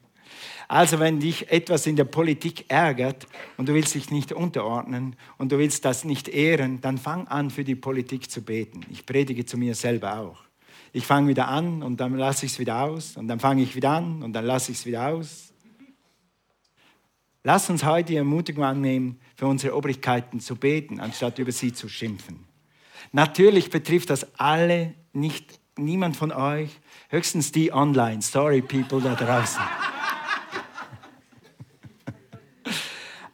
Also 0.67 0.99
wenn 0.99 1.21
dich 1.21 1.53
etwas 1.53 1.87
in 1.87 1.95
der 1.95 2.03
Politik 2.03 2.65
ärgert 2.67 3.25
und 3.55 3.69
du 3.69 3.73
willst 3.73 3.95
dich 3.95 4.11
nicht 4.11 4.33
unterordnen 4.33 5.15
und 5.37 5.53
du 5.53 5.57
willst 5.57 5.85
das 5.85 6.03
nicht 6.03 6.27
ehren, 6.27 6.81
dann 6.81 6.97
fang 6.97 7.29
an, 7.29 7.49
für 7.49 7.63
die 7.63 7.75
Politik 7.75 8.29
zu 8.29 8.41
beten. 8.41 8.81
Ich 8.89 9.05
predige 9.05 9.45
zu 9.45 9.57
mir 9.57 9.73
selber 9.73 10.19
auch. 10.19 10.43
Ich 10.91 11.05
fange 11.05 11.29
wieder 11.29 11.47
an 11.47 11.81
und 11.81 12.01
dann 12.01 12.17
lasse 12.17 12.45
ich 12.45 12.51
es 12.51 12.59
wieder 12.59 12.81
aus 12.81 13.15
und 13.15 13.29
dann 13.29 13.39
fange 13.39 13.61
ich 13.61 13.73
wieder 13.73 13.91
an 13.91 14.21
und 14.21 14.33
dann 14.33 14.43
lasse 14.43 14.73
ich 14.73 14.79
es 14.79 14.85
wieder 14.85 15.07
aus 15.07 15.49
Lass 17.43 17.69
uns 17.69 17.85
heute 17.85 18.09
die 18.09 18.17
Ermutigung 18.17 18.65
annehmen, 18.65 19.19
für 19.35 19.47
unsere 19.47 19.75
Obrigkeiten 19.75 20.41
zu 20.41 20.55
beten, 20.55 20.99
anstatt 20.99 21.39
über 21.39 21.53
sie 21.53 21.71
zu 21.71 21.87
schimpfen. 21.87 22.45
Natürlich 23.13 23.69
betrifft 23.69 24.09
das 24.09 24.27
alle, 24.37 24.93
nicht 25.13 25.59
niemand 25.77 26.17
von 26.17 26.31
euch, 26.33 26.69
höchstens 27.09 27.51
die 27.51 27.71
online. 27.71 28.21
Sorry, 28.21 28.61
people 28.61 29.01
da 29.01 29.15
draußen. 29.15 29.61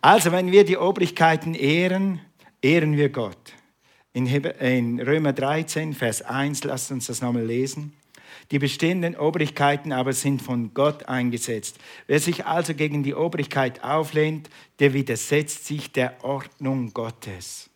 Also, 0.02 0.32
wenn 0.32 0.52
wir 0.52 0.66
die 0.66 0.78
Obrigkeiten 0.78 1.56
ehren, 1.56 2.22
ehren 2.62 2.96
wir 2.96 3.10
Gott. 3.10 3.54
In 4.14 5.02
Römer 5.02 5.34
13, 5.34 5.94
Vers 5.96 6.22
1, 6.22 6.64
lasst 6.64 6.92
uns 6.92 7.08
das 7.08 7.22
nochmal 7.22 7.44
lesen. 7.44 7.94
Die 8.52 8.60
bestehenden 8.60 9.16
Obrigkeiten 9.16 9.92
aber 9.92 10.14
sind 10.14 10.42
von 10.42 10.74
Gott 10.74 11.08
eingesetzt. 11.08 11.80
Wer 12.08 12.20
sich 12.20 12.46
also 12.46 12.76
gegen 12.76 13.04
die 13.04 13.16
Obrigkeit 13.16 13.84
auflehnt, 13.84 14.50
der 14.80 14.94
widersetzt 14.94 15.66
sich 15.66 15.92
der 15.92 16.24
Ordnung 16.24 16.94
Gottes. 16.94 17.70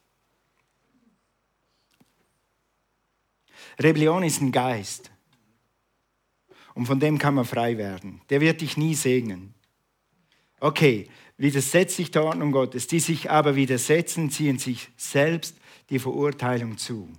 Rebellion 3.80 4.24
ist 4.24 4.42
ein 4.42 4.52
Geist. 4.52 5.10
Und 6.76 6.86
von 6.86 7.00
dem 7.00 7.18
kann 7.18 7.34
man 7.34 7.46
frei 7.46 7.78
werden. 7.78 8.22
Der 8.30 8.42
wird 8.42 8.62
dich 8.62 8.78
nie 8.78 8.94
segnen. 8.94 9.56
Okay, 10.60 11.10
widersetzt 11.38 11.96
sich 11.96 12.12
der 12.12 12.24
Ordnung 12.24 12.52
Gottes. 12.52 12.88
Die 12.88 13.00
sich 13.00 13.32
aber 13.32 13.56
widersetzen, 13.56 14.30
ziehen 14.30 14.60
sich 14.60 14.90
selbst 14.98 15.58
die 15.90 16.00
Verurteilung 16.00 16.78
zu 16.78 17.10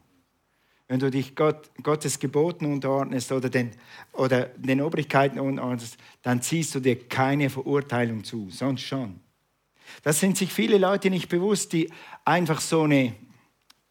wenn 0.91 0.99
du 0.99 1.09
dich 1.09 1.37
Gott, 1.37 1.71
Gottes 1.85 2.19
Geboten 2.19 2.67
unterordnest 2.67 3.31
oder 3.31 3.49
den, 3.49 3.71
oder 4.13 4.47
den 4.57 4.81
Obrigkeiten 4.81 5.39
unterordnest, 5.39 5.97
dann 6.21 6.43
ziehst 6.43 6.75
du 6.75 6.81
dir 6.81 6.99
keine 7.09 7.49
Verurteilung 7.49 8.25
zu, 8.25 8.49
sonst 8.51 8.83
schon. 8.83 9.21
Das 10.03 10.19
sind 10.19 10.37
sich 10.37 10.53
viele 10.53 10.79
Leute 10.79 11.09
nicht 11.09 11.29
bewusst, 11.29 11.73
die 11.75 11.93
einfach 12.25 12.61
so 12.61 12.83
eine, 12.83 13.15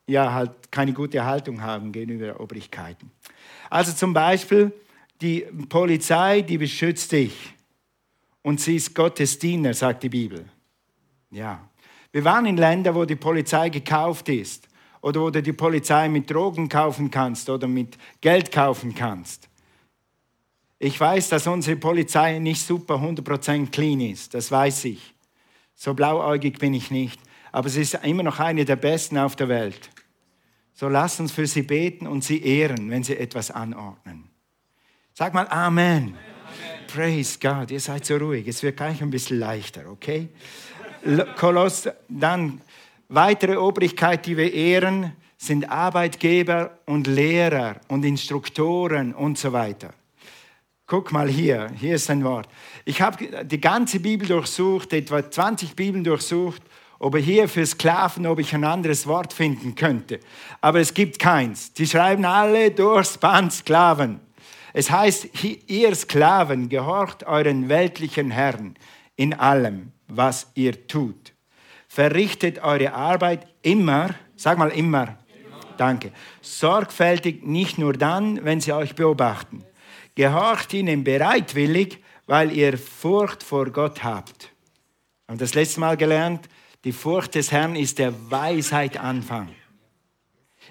ja, 0.08 0.34
halt 0.34 0.74
keine 0.74 0.92
gute 0.92 1.24
Haltung 1.24 1.62
haben 1.62 1.94
gegenüber 1.94 2.38
Obrigkeiten. 2.38 3.10
Also 3.70 3.94
zum 3.94 4.14
Beispiel 4.14 4.74
die 5.22 5.46
Polizei, 5.70 6.42
die 6.42 6.58
beschützt 6.58 7.14
dich 7.14 7.54
und 8.42 8.60
sie 8.60 8.76
ist 8.76 8.94
Gottes 8.94 9.40
Diener, 9.40 9.74
sagt 9.74 10.04
die 10.04 10.10
Bibel. 10.10 10.44
Ja. 11.32 11.66
Wir 12.12 12.26
waren 12.26 12.46
in 12.46 12.58
Ländern, 12.58 12.94
wo 12.94 13.06
die 13.06 13.16
Polizei 13.16 13.70
gekauft 13.70 14.28
ist 14.28 14.69
oder 15.02 15.22
wo 15.22 15.30
du 15.30 15.42
die 15.42 15.54
Polizei 15.54 16.10
mit 16.10 16.30
Drogen 16.30 16.70
kaufen 16.70 17.10
kannst 17.12 17.50
oder 17.50 17.68
mit 17.68 17.98
Geld 18.22 18.52
kaufen 18.52 18.94
kannst. 18.96 19.48
Ich 20.78 21.00
weiß, 21.00 21.30
dass 21.30 21.48
unsere 21.48 21.78
Polizei 21.78 22.40
nicht 22.40 22.66
super 22.66 22.96
100% 22.96 23.70
clean 23.70 24.02
ist, 24.02 24.34
das 24.34 24.52
weiß 24.52 24.86
ich. 24.86 25.14
So 25.76 25.94
blauäugig 25.94 26.60
bin 26.60 26.74
ich 26.74 26.92
nicht, 26.92 27.20
aber 27.52 27.70
sie 27.70 27.82
ist 27.82 27.96
immer 27.96 28.24
noch 28.24 28.40
eine 28.40 28.66
der 28.66 28.76
besten 28.76 29.18
auf 29.18 29.36
der 29.36 29.50
Welt. 29.50 29.90
So 30.74 30.88
lasst 30.88 31.20
uns 31.20 31.32
für 31.32 31.48
sie 31.48 31.64
beten 31.64 32.08
und 32.08 32.24
sie 32.24 32.42
ehren, 32.42 32.90
wenn 32.90 33.04
sie 33.04 33.18
etwas 33.18 33.52
anordnen. 33.52 34.30
Sag 35.14 35.34
mal 35.34 35.48
Amen. 35.50 36.16
Amen. 36.16 36.16
Praise 36.88 37.38
God. 37.40 37.70
Ihr 37.72 37.80
seid 37.80 38.06
so 38.06 38.16
ruhig. 38.16 38.48
Es 38.48 38.64
wird 38.64 38.78
gleich 38.78 39.02
ein 39.02 39.10
bisschen 39.10 39.40
leichter, 39.40 39.90
okay? 39.90 40.30
Koloss, 41.36 41.88
dann 42.08 42.62
weitere 43.10 43.58
Obrigkeit, 43.58 44.26
die 44.26 44.38
wir 44.38 44.54
ehren, 44.54 45.14
sind 45.38 45.70
Arbeitgeber 45.70 46.80
und 46.86 47.08
Lehrer 47.08 47.82
und 47.88 48.06
Instruktoren 48.06 49.14
und 49.14 49.38
so 49.38 49.52
weiter. 49.52 49.94
Guck 50.86 51.12
mal 51.12 51.28
hier, 51.28 51.70
hier 51.80 51.96
ist 51.96 52.10
ein 52.10 52.24
Wort. 52.24 52.50
Ich 52.84 53.02
habe 53.02 53.46
die 53.46 53.62
ganze 53.62 54.00
Bibel 54.00 54.28
durchsucht, 54.28 54.92
etwa 54.94 55.30
20 55.30 55.76
Bibeln 55.76 56.04
durchsucht, 56.04 56.62
ob 56.98 57.16
er 57.16 57.22
hier 57.22 57.48
für 57.48 57.66
Sklaven, 57.66 58.26
ob 58.26 58.40
ich 58.40 58.54
ein 58.54 58.64
anderes 58.64 59.08
Wort 59.08 59.32
finden 59.32 59.76
könnte. 59.76 60.20
Aber 60.60 60.80
es 60.80 60.94
gibt 60.94 61.20
keins. 61.20 61.74
Die 61.74 61.88
schreiben 61.88 62.26
alle 62.26 62.72
durchs 62.72 63.18
Band 63.18 63.54
Sklaven. 63.54 64.20
Es 64.74 64.92
heißt, 64.92 65.30
ihr 65.68 65.96
Sklaven, 65.96 66.70
gehorcht 66.70 67.24
euren 67.26 67.70
weltlichen 67.70 68.32
Herren 68.32 68.76
in 69.16 69.34
allem, 69.34 69.92
was 70.08 70.48
ihr 70.56 70.88
tut. 70.88 71.34
Verrichtet 71.92 72.64
eure 72.64 72.94
Arbeit 72.94 73.48
immer, 73.64 74.14
sag 74.36 74.60
mal 74.60 74.70
immer, 74.70 75.18
danke, 75.76 76.12
sorgfältig, 76.40 77.44
nicht 77.44 77.80
nur 77.80 77.94
dann, 77.94 78.46
wenn 78.46 78.62
sie 78.62 78.74
euch 78.74 78.94
beobachten. 78.94 79.66
Gehorcht 80.14 80.72
ihnen 80.74 81.04
bereitwillig, 81.04 81.98
weil 82.28 82.52
ihr 82.56 82.78
Furcht 82.78 83.42
vor 83.42 83.72
Gott 83.72 84.04
habt. 84.04 84.52
Haben 85.28 85.40
das 85.40 85.56
letzte 85.56 85.80
Mal 85.80 85.98
gelernt? 85.98 86.48
Die 86.84 86.92
Furcht 86.92 87.34
des 87.34 87.52
Herrn 87.52 87.76
ist 87.76 87.98
der 87.98 88.14
Weisheit 88.30 88.98
Anfang. 88.98 89.50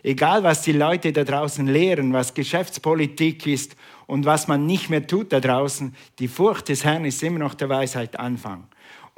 Egal, 0.05 0.45
was 0.45 0.63
die 0.63 0.73
Leute 0.73 1.13
da 1.13 1.25
draußen 1.25 1.67
lehren, 1.67 2.13
was 2.13 2.33
Geschäftspolitik 2.33 3.45
ist 3.49 3.75
und 4.07 4.25
was 4.25 4.47
man 4.47 4.67
nicht 4.67 4.89
mehr 4.89 5.05
tut 5.05 5.33
da 5.33 5.41
draußen, 5.41 5.97
die 6.21 6.29
Furcht 6.29 6.69
des 6.69 6.85
Herrn 6.85 7.05
ist 7.05 7.21
immer 7.25 7.41
noch 7.41 7.55
der 7.55 7.69
Weisheit 7.69 8.17
Anfang. 8.21 8.69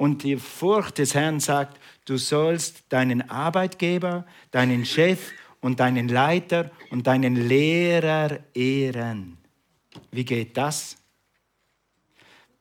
Und 0.01 0.23
die 0.23 0.37
Furcht 0.37 0.97
des 0.97 1.13
Herrn 1.13 1.39
sagt, 1.39 1.79
du 2.05 2.17
sollst 2.17 2.85
deinen 2.89 3.29
Arbeitgeber, 3.29 4.25
deinen 4.49 4.83
Chef 4.83 5.31
und 5.59 5.79
deinen 5.79 6.07
Leiter 6.07 6.71
und 6.89 7.05
deinen 7.05 7.35
Lehrer 7.35 8.39
ehren. 8.55 9.37
Wie 10.09 10.25
geht 10.25 10.57
das? 10.57 10.97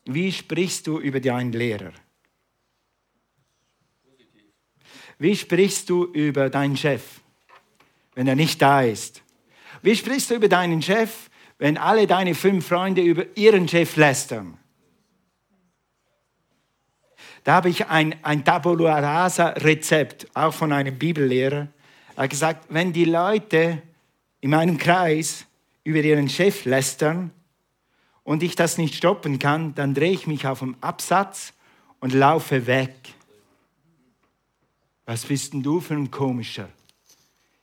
Wie 0.05 0.31
sprichst 0.31 0.87
du 0.87 0.99
über 0.99 1.19
deinen 1.19 1.53
Lehrer? 1.53 1.95
Wie 5.19 5.35
sprichst 5.35 5.89
du 5.89 6.05
über 6.13 6.51
deinen 6.51 6.77
Chef, 6.77 7.23
wenn 8.15 8.27
er 8.27 8.37
nicht 8.37 8.61
da 8.61 8.83
ist? 8.83 9.23
Wie 9.81 9.97
sprichst 9.97 10.29
du 10.29 10.35
über 10.35 10.49
deinen 10.49 10.83
Chef, 10.83 11.31
wenn 11.57 11.79
alle 11.79 12.07
deine 12.07 12.35
fünf 12.35 12.67
Freunde 12.67 13.01
über 13.01 13.35
ihren 13.35 13.67
Chef 13.67 13.97
lästern? 13.97 14.60
Da 17.45 17.55
habe 17.55 17.71
ich 17.71 17.87
ein, 17.87 18.15
ein 18.23 18.45
Tabula 18.45 18.99
Rasa 18.99 19.49
Rezept, 19.49 20.27
auch 20.35 20.53
von 20.53 20.73
einem 20.73 20.99
Bibellehrer. 20.99 21.69
Er 22.17 22.25
hat 22.25 22.31
gesagt, 22.31 22.67
wenn 22.69 22.93
die 22.93 23.07
Leute 23.07 23.83
in 24.41 24.51
meinem 24.51 24.77
Kreis 24.77 25.47
über 25.85 26.01
ihren 26.01 26.29
Chef 26.29 26.65
lästern 26.65 27.31
und 28.25 28.43
ich 28.43 28.57
das 28.57 28.77
nicht 28.79 28.95
stoppen 28.95 29.39
kann, 29.39 29.75
dann 29.75 29.95
drehe 29.95 30.13
ich 30.13 30.27
mich 30.27 30.47
auf 30.47 30.59
den 30.59 30.77
Absatz 30.83 31.55
und 32.01 32.13
laufe 32.13 32.67
weg. 32.67 32.95
Was 35.07 35.27
bist 35.27 35.53
denn 35.53 35.63
du 35.63 35.81
für 35.81 35.95
ein 35.95 36.11
komischer? 36.11 36.69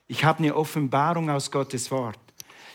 Ich 0.07 0.23
habe 0.23 0.39
eine 0.39 0.55
Offenbarung 0.55 1.29
aus 1.29 1.51
Gottes 1.51 1.91
Wort, 1.91 2.19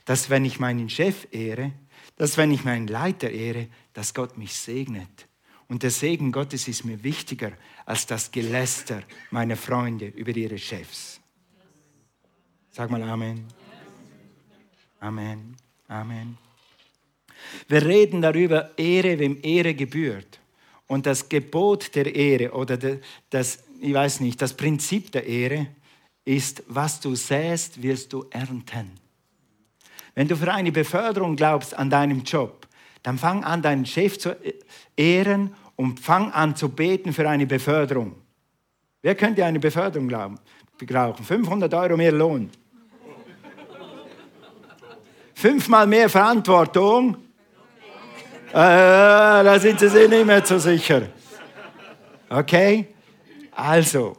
dass 0.04 0.30
wenn 0.30 0.44
ich 0.44 0.60
meinen 0.60 0.88
Chef 0.88 1.26
ehre, 1.32 1.72
dass 2.16 2.36
wenn 2.36 2.52
ich 2.52 2.64
meinen 2.64 2.86
Leiter 2.86 3.30
ehre, 3.30 3.68
dass 3.92 4.14
Gott 4.14 4.38
mich 4.38 4.54
segnet. 4.54 5.26
Und 5.72 5.82
der 5.82 5.90
Segen 5.90 6.32
Gottes 6.32 6.68
ist 6.68 6.84
mir 6.84 7.02
wichtiger 7.02 7.52
als 7.86 8.04
das 8.04 8.30
Geläster 8.30 9.04
meiner 9.30 9.56
Freunde 9.56 10.04
über 10.08 10.36
ihre 10.36 10.58
Chefs. 10.58 11.18
Sag 12.70 12.90
mal 12.90 13.02
Amen. 13.02 13.46
Amen. 15.00 15.56
Amen. 15.88 16.36
Wir 17.68 17.86
reden 17.86 18.20
darüber, 18.20 18.76
Ehre, 18.76 19.18
wem 19.18 19.38
Ehre 19.42 19.72
gebührt. 19.72 20.40
Und 20.88 21.06
das 21.06 21.30
Gebot 21.30 21.94
der 21.94 22.14
Ehre 22.14 22.52
oder 22.52 22.76
das 23.30 23.64
ich 23.80 23.94
weiß 23.94 24.20
nicht, 24.20 24.42
das 24.42 24.54
Prinzip 24.54 25.10
der 25.12 25.26
Ehre 25.26 25.68
ist, 26.26 26.62
was 26.68 27.00
du 27.00 27.14
säst, 27.14 27.82
wirst 27.82 28.12
du 28.12 28.26
ernten. 28.28 28.90
Wenn 30.14 30.28
du 30.28 30.36
für 30.36 30.52
eine 30.52 30.70
Beförderung 30.70 31.34
glaubst 31.34 31.72
an 31.72 31.88
deinem 31.88 32.24
Job, 32.24 32.68
dann 33.02 33.16
fang 33.16 33.42
an, 33.42 33.62
deinen 33.62 33.86
Chef 33.86 34.18
zu 34.18 34.36
ehren 34.96 35.54
und 35.76 36.00
fang 36.00 36.30
an 36.32 36.54
zu 36.56 36.68
beten 36.68 37.12
für 37.12 37.28
eine 37.28 37.46
Beförderung. 37.46 38.14
Wer 39.02 39.14
könnte 39.14 39.44
eine 39.44 39.58
Beförderung 39.58 40.08
brauchen? 40.08 40.38
500 41.24 41.72
Euro 41.74 41.96
mehr 41.96 42.12
Lohn. 42.12 42.50
Fünfmal 45.34 45.86
mehr 45.86 46.08
Verantwortung. 46.08 47.16
Äh, 48.50 48.54
da 48.54 49.58
sind 49.58 49.80
sie 49.80 49.88
sich 49.88 50.08
nicht 50.08 50.26
mehr 50.26 50.44
so 50.44 50.58
sicher. 50.58 51.02
Okay? 52.28 52.86
Also, 53.50 54.16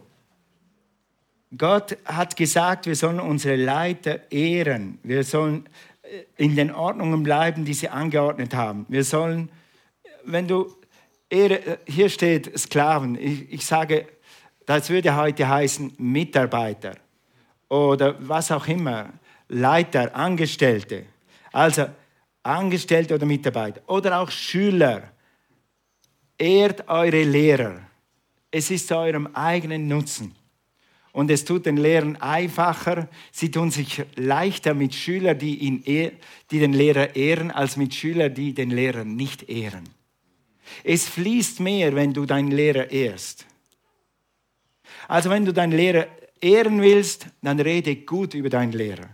Gott 1.56 1.98
hat 2.06 2.36
gesagt, 2.36 2.88
wir 2.88 2.96
sollen 2.96 3.20
unsere 3.20 3.56
Leiter 3.56 4.32
ehren. 4.32 5.00
Wir 5.04 5.24
sollen 5.24 5.70
äh, 6.02 6.24
in 6.38 6.56
den 6.56 6.72
Ordnungen 6.72 7.24
bleiben, 7.24 7.64
die 7.64 7.74
sie 7.74 7.90
angeordnet 7.90 8.56
haben. 8.56 8.86
Wir 8.90 9.04
sollen, 9.04 9.50
wenn 10.26 10.48
du, 10.48 10.74
Ehre, 11.34 11.66
äh, 11.66 11.78
hier 11.88 12.10
steht 12.10 12.58
Sklaven, 12.58 13.18
ich, 13.20 13.52
ich 13.52 13.66
sage, 13.66 14.06
das 14.66 14.90
würde 14.90 15.16
heute 15.16 15.48
heißen 15.48 15.94
Mitarbeiter 15.98 16.96
oder 17.70 18.16
was 18.20 18.52
auch 18.52 18.68
immer, 18.68 19.12
Leiter, 19.50 20.16
Angestellte. 20.16 21.06
Also 21.52 21.88
Angestellte 22.44 23.16
oder 23.16 23.26
Mitarbeiter 23.26 23.82
oder 23.88 24.20
auch 24.20 24.30
Schüler. 24.30 25.12
Ehrt 26.38 26.88
eure 26.88 27.24
Lehrer. 27.24 27.82
Es 28.52 28.70
ist 28.70 28.88
zu 28.88 28.98
eurem 28.98 29.28
eigenen 29.34 29.88
Nutzen. 29.88 30.36
Und 31.14 31.30
es 31.30 31.46
tut 31.46 31.66
den 31.66 31.78
Lehrern 31.78 32.16
einfacher. 32.18 33.08
Sie 33.32 33.52
tun 33.52 33.70
sich 33.70 34.04
leichter 34.16 34.74
mit 34.74 34.96
Schülern, 34.96 35.38
die, 35.38 35.58
ihn, 35.58 35.84
die 35.84 36.60
den 36.60 36.74
Lehrer 36.74 37.16
ehren, 37.16 37.52
als 37.52 37.78
mit 37.78 37.94
Schülern, 37.94 38.34
die 38.34 38.54
den 38.54 38.72
Lehrer 38.72 39.04
nicht 39.04 39.50
ehren. 39.50 39.88
Es 40.84 41.08
fließt 41.08 41.60
mehr, 41.60 41.96
wenn 41.96 42.14
du 42.14 42.26
deinen 42.26 42.52
Lehrer 42.52 42.92
ehrst. 42.92 43.46
Also 45.08 45.30
wenn 45.30 45.46
du 45.46 45.54
deinen 45.54 45.74
Lehrer 45.74 46.08
ehren 46.42 46.82
willst, 46.82 47.28
dann 47.42 47.60
rede 47.60 47.96
gut 47.98 48.34
über 48.34 48.50
deinen 48.50 48.72
Lehrer. 48.72 49.10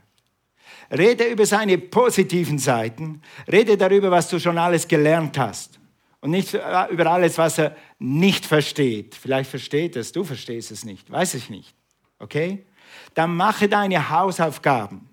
Rede 0.92 1.26
über 1.26 1.46
seine 1.46 1.78
positiven 1.78 2.58
Seiten. 2.58 3.22
Rede 3.52 3.78
darüber, 3.78 4.10
was 4.10 4.30
du 4.30 4.40
schon 4.40 4.58
alles 4.58 4.88
gelernt 4.88 5.38
hast 5.38 5.80
und 6.22 6.32
nicht 6.32 6.54
über 6.54 7.06
alles, 7.08 7.38
was 7.38 7.58
er 7.60 7.76
nicht 8.00 8.46
versteht. 8.46 9.16
Vielleicht 9.16 9.50
versteht 9.50 9.96
es, 9.96 10.12
du 10.12 10.24
verstehst 10.24 10.72
es 10.72 10.84
nicht, 10.84 11.10
weiß 11.10 11.36
ich 11.36 11.50
nicht. 11.50 11.76
Okay? 12.18 12.66
Dann 13.14 13.36
mache 13.36 13.70
deine 13.70 14.10
Hausaufgaben. 14.10 15.08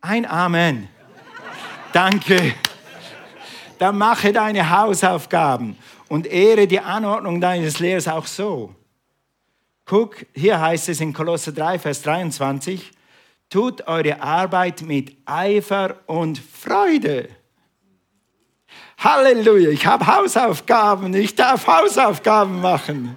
Ein 0.00 0.26
Amen. 0.26 0.88
Danke. 1.96 2.54
Dann 3.78 3.96
mache 3.96 4.30
deine 4.30 4.68
Hausaufgaben 4.68 5.78
und 6.08 6.26
ehre 6.26 6.66
die 6.66 6.78
Anordnung 6.78 7.40
deines 7.40 7.78
Lehrers 7.78 8.06
auch 8.06 8.26
so. 8.26 8.74
Guck, 9.86 10.26
hier 10.34 10.60
heißt 10.60 10.90
es 10.90 11.00
in 11.00 11.14
Kolosser 11.14 11.52
3, 11.52 11.78
Vers 11.78 12.02
23, 12.02 12.92
tut 13.48 13.88
eure 13.88 14.20
Arbeit 14.20 14.82
mit 14.82 15.16
Eifer 15.24 15.96
und 16.04 16.38
Freude. 16.38 17.30
Halleluja, 18.98 19.70
ich 19.70 19.86
habe 19.86 20.06
Hausaufgaben, 20.06 21.14
ich 21.14 21.34
darf 21.34 21.66
Hausaufgaben 21.66 22.60
machen. 22.60 23.16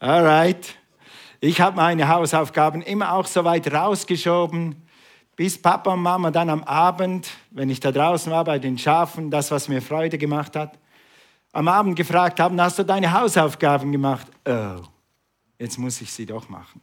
Alright. 0.00 0.74
Ich 1.40 1.62
habe 1.62 1.76
meine 1.76 2.08
Hausaufgaben 2.08 2.82
immer 2.82 3.14
auch 3.14 3.26
so 3.26 3.42
weit 3.44 3.72
rausgeschoben, 3.72 4.85
bis 5.36 5.60
Papa 5.60 5.92
und 5.92 6.00
Mama 6.00 6.30
dann 6.30 6.48
am 6.48 6.64
Abend, 6.64 7.30
wenn 7.50 7.68
ich 7.68 7.78
da 7.78 7.92
draußen 7.92 8.32
war 8.32 8.44
bei 8.44 8.58
den 8.58 8.78
Schafen, 8.78 9.30
das, 9.30 9.50
was 9.50 9.68
mir 9.68 9.82
Freude 9.82 10.16
gemacht 10.16 10.56
hat, 10.56 10.78
am 11.52 11.68
Abend 11.68 11.94
gefragt 11.96 12.40
haben, 12.40 12.60
hast 12.60 12.78
du 12.78 12.82
deine 12.82 13.12
Hausaufgaben 13.12 13.92
gemacht? 13.92 14.26
Oh, 14.46 14.82
jetzt 15.58 15.78
muss 15.78 16.00
ich 16.00 16.12
sie 16.12 16.26
doch 16.26 16.48
machen. 16.48 16.80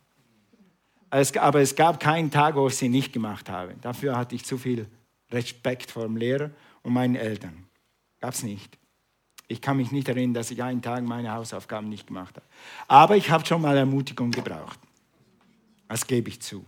aber 1.09 1.61
es 1.61 1.75
gab 1.75 1.99
keinen 1.99 2.31
Tag, 2.31 2.55
wo 2.55 2.67
ich 2.67 2.75
sie 2.75 2.89
nicht 2.89 3.11
gemacht 3.11 3.49
habe. 3.49 3.75
Dafür 3.81 4.15
hatte 4.15 4.35
ich 4.35 4.45
zu 4.45 4.57
viel 4.57 4.87
Respekt 5.31 5.91
vor 5.91 6.03
dem 6.03 6.17
Lehrer 6.17 6.51
und 6.83 6.93
meinen 6.93 7.15
Eltern. 7.15 7.65
Gab 8.21 8.33
es 8.33 8.43
nicht. 8.43 8.77
Ich 9.47 9.61
kann 9.61 9.77
mich 9.77 9.91
nicht 9.91 10.07
erinnern, 10.07 10.35
dass 10.35 10.51
ich 10.51 10.63
einen 10.63 10.81
Tag 10.81 11.03
meine 11.03 11.33
Hausaufgaben 11.33 11.89
nicht 11.89 12.07
gemacht 12.07 12.35
habe. 12.35 12.45
Aber 12.87 13.17
ich 13.17 13.29
habe 13.29 13.45
schon 13.45 13.61
mal 13.61 13.75
Ermutigung 13.75 14.31
gebraucht. 14.31 14.79
Das 15.87 16.07
gebe 16.07 16.29
ich 16.29 16.41
zu. 16.41 16.65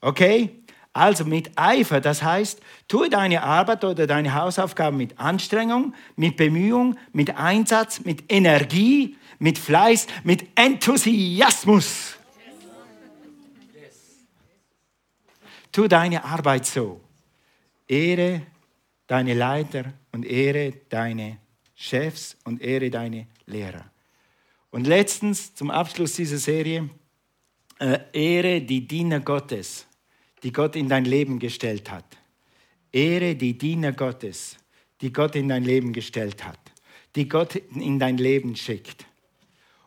Okay? 0.00 0.61
Also 0.94 1.24
mit 1.24 1.52
Eifer, 1.56 2.00
das 2.00 2.22
heißt, 2.22 2.60
tue 2.86 3.08
deine 3.08 3.42
Arbeit 3.42 3.82
oder 3.84 4.06
deine 4.06 4.34
Hausaufgaben 4.34 4.98
mit 4.98 5.18
Anstrengung, 5.18 5.94
mit 6.16 6.36
Bemühung, 6.36 6.98
mit 7.12 7.34
Einsatz, 7.36 8.04
mit 8.04 8.30
Energie, 8.30 9.16
mit 9.38 9.58
Fleiß, 9.58 10.06
mit 10.22 10.46
Enthusiasmus. 10.54 12.18
Tu 15.70 15.88
deine 15.88 16.22
Arbeit 16.24 16.66
so. 16.66 17.00
Ehre 17.88 18.42
deine 19.06 19.32
Leiter 19.32 19.94
und 20.12 20.26
ehre 20.26 20.72
deine 20.90 21.38
Chefs 21.74 22.36
und 22.44 22.60
ehre 22.60 22.90
deine 22.90 23.26
Lehrer. 23.46 23.90
Und 24.70 24.86
letztens, 24.86 25.54
zum 25.54 25.70
Abschluss 25.70 26.14
dieser 26.14 26.38
Serie, 26.38 26.90
äh, 27.78 27.98
ehre 28.12 28.60
die 28.60 28.86
Diener 28.86 29.20
Gottes 29.20 29.86
die 30.42 30.52
Gott 30.52 30.76
in 30.76 30.88
dein 30.88 31.04
Leben 31.04 31.38
gestellt 31.38 31.90
hat. 31.90 32.04
Ehre 32.92 33.34
die 33.34 33.56
Diener 33.56 33.92
Gottes, 33.92 34.56
die 35.00 35.12
Gott 35.12 35.34
in 35.34 35.48
dein 35.48 35.64
Leben 35.64 35.92
gestellt 35.92 36.44
hat, 36.44 36.58
die 37.16 37.28
Gott 37.28 37.56
in 37.56 37.98
dein 37.98 38.18
Leben 38.18 38.56
schickt. 38.56 39.06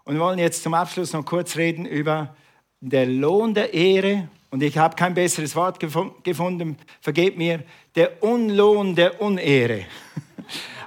Und 0.04 0.16
wir 0.16 0.22
wollen 0.22 0.40
jetzt 0.40 0.64
zum 0.64 0.74
Abschluss 0.74 1.14
noch 1.14 1.26
kurz 1.26 1.56
reden 1.56 1.86
über 1.86 2.36
den 2.80 3.20
Lohn 3.20 3.54
der 3.54 3.74
Ehre. 3.74 4.30
Und 4.52 4.64
ich 4.64 4.78
habe 4.78 4.96
kein 4.96 5.14
besseres 5.14 5.56
Wort 5.56 5.80
gefunden, 5.80 6.78
vergebt 7.02 7.38
mir, 7.38 7.64
der 7.96 8.24
Unlohn 8.24 8.96
der 8.96 9.22
Unehre. 9.22 9.86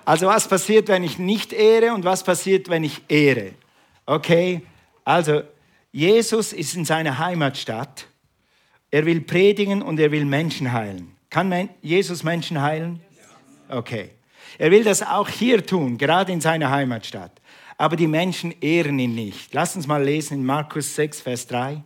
Also 0.04 0.26
was 0.26 0.48
passiert, 0.48 0.88
wenn 0.88 1.02
ich 1.02 1.18
nicht 1.18 1.52
ehre 1.52 1.92
und 1.92 2.02
was 2.02 2.24
passiert, 2.24 2.70
wenn 2.70 2.82
ich 2.82 3.02
ehre? 3.08 3.52
Okay, 4.06 4.62
also 5.04 5.42
Jesus 5.92 6.54
ist 6.54 6.74
in 6.76 6.86
seiner 6.86 7.18
Heimatstadt 7.18 8.06
er 8.90 9.04
will 9.06 9.20
predigen 9.20 9.82
und 9.82 10.00
er 10.00 10.10
will 10.10 10.24
Menschen 10.24 10.72
heilen. 10.72 11.16
Kann 11.30 11.68
Jesus 11.82 12.22
Menschen 12.22 12.60
heilen? 12.60 13.00
Okay. 13.68 14.10
Er 14.56 14.70
will 14.70 14.82
das 14.82 15.02
auch 15.02 15.28
hier 15.28 15.64
tun, 15.64 15.98
gerade 15.98 16.32
in 16.32 16.40
seiner 16.40 16.70
Heimatstadt. 16.70 17.32
Aber 17.76 17.96
die 17.96 18.06
Menschen 18.06 18.54
ehren 18.60 18.98
ihn 18.98 19.14
nicht. 19.14 19.52
Lass 19.52 19.76
uns 19.76 19.86
mal 19.86 20.02
lesen 20.02 20.38
in 20.38 20.44
Markus 20.46 20.94
6, 20.96 21.20
Vers 21.20 21.46
3. 21.46 21.82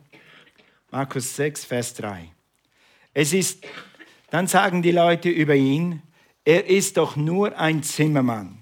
Markus 0.91 1.35
6, 1.35 1.65
Vers 1.65 1.93
3. 1.95 2.29
Es 3.13 3.33
ist, 3.33 3.65
dann 4.31 4.47
sagen 4.47 4.81
die 4.81 4.91
Leute 4.91 5.29
über 5.29 5.55
ihn, 5.55 6.01
er 6.45 6.67
ist 6.67 6.97
doch 6.97 7.15
nur 7.15 7.57
ein 7.57 7.83
Zimmermann. 7.83 8.57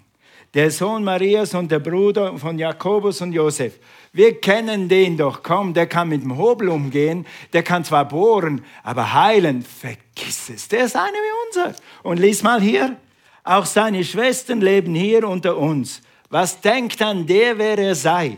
Der 0.54 0.70
Sohn 0.72 1.04
Marias 1.04 1.54
und 1.54 1.72
der 1.72 1.80
Bruder 1.80 2.38
von 2.38 2.60
Jakobus 2.60 3.22
und 3.22 3.32
Josef. 3.32 3.80
Wir 4.14 4.42
kennen 4.42 4.90
den 4.90 5.16
doch, 5.16 5.42
komm, 5.42 5.74
der 5.74 5.88
kann 5.88 6.10
mit 6.10 6.22
dem 6.22 6.38
Hobel 6.38 6.68
umgehen, 6.68 7.26
der 7.54 7.64
kann 7.64 7.86
zwar 7.86 8.08
bohren, 8.08 8.66
aber 8.84 9.14
heilen, 9.14 9.62
vergiss 9.62 10.50
es, 10.50 10.68
der 10.68 10.86
ist 10.86 10.98
einer 10.98 11.12
wie 11.12 11.48
unser. 11.48 11.76
Und 12.04 12.20
lies 12.20 12.44
mal 12.44 12.62
hier, 12.62 12.98
auch 13.44 13.66
seine 13.66 14.04
Schwestern 14.04 14.60
leben 14.60 14.96
hier 14.96 15.28
unter 15.28 15.58
uns. 15.58 16.02
Was 16.30 16.60
denkt 16.60 17.02
an 17.02 17.26
der, 17.26 17.58
wer 17.58 17.78
er 17.78 17.96
sei? 17.96 18.38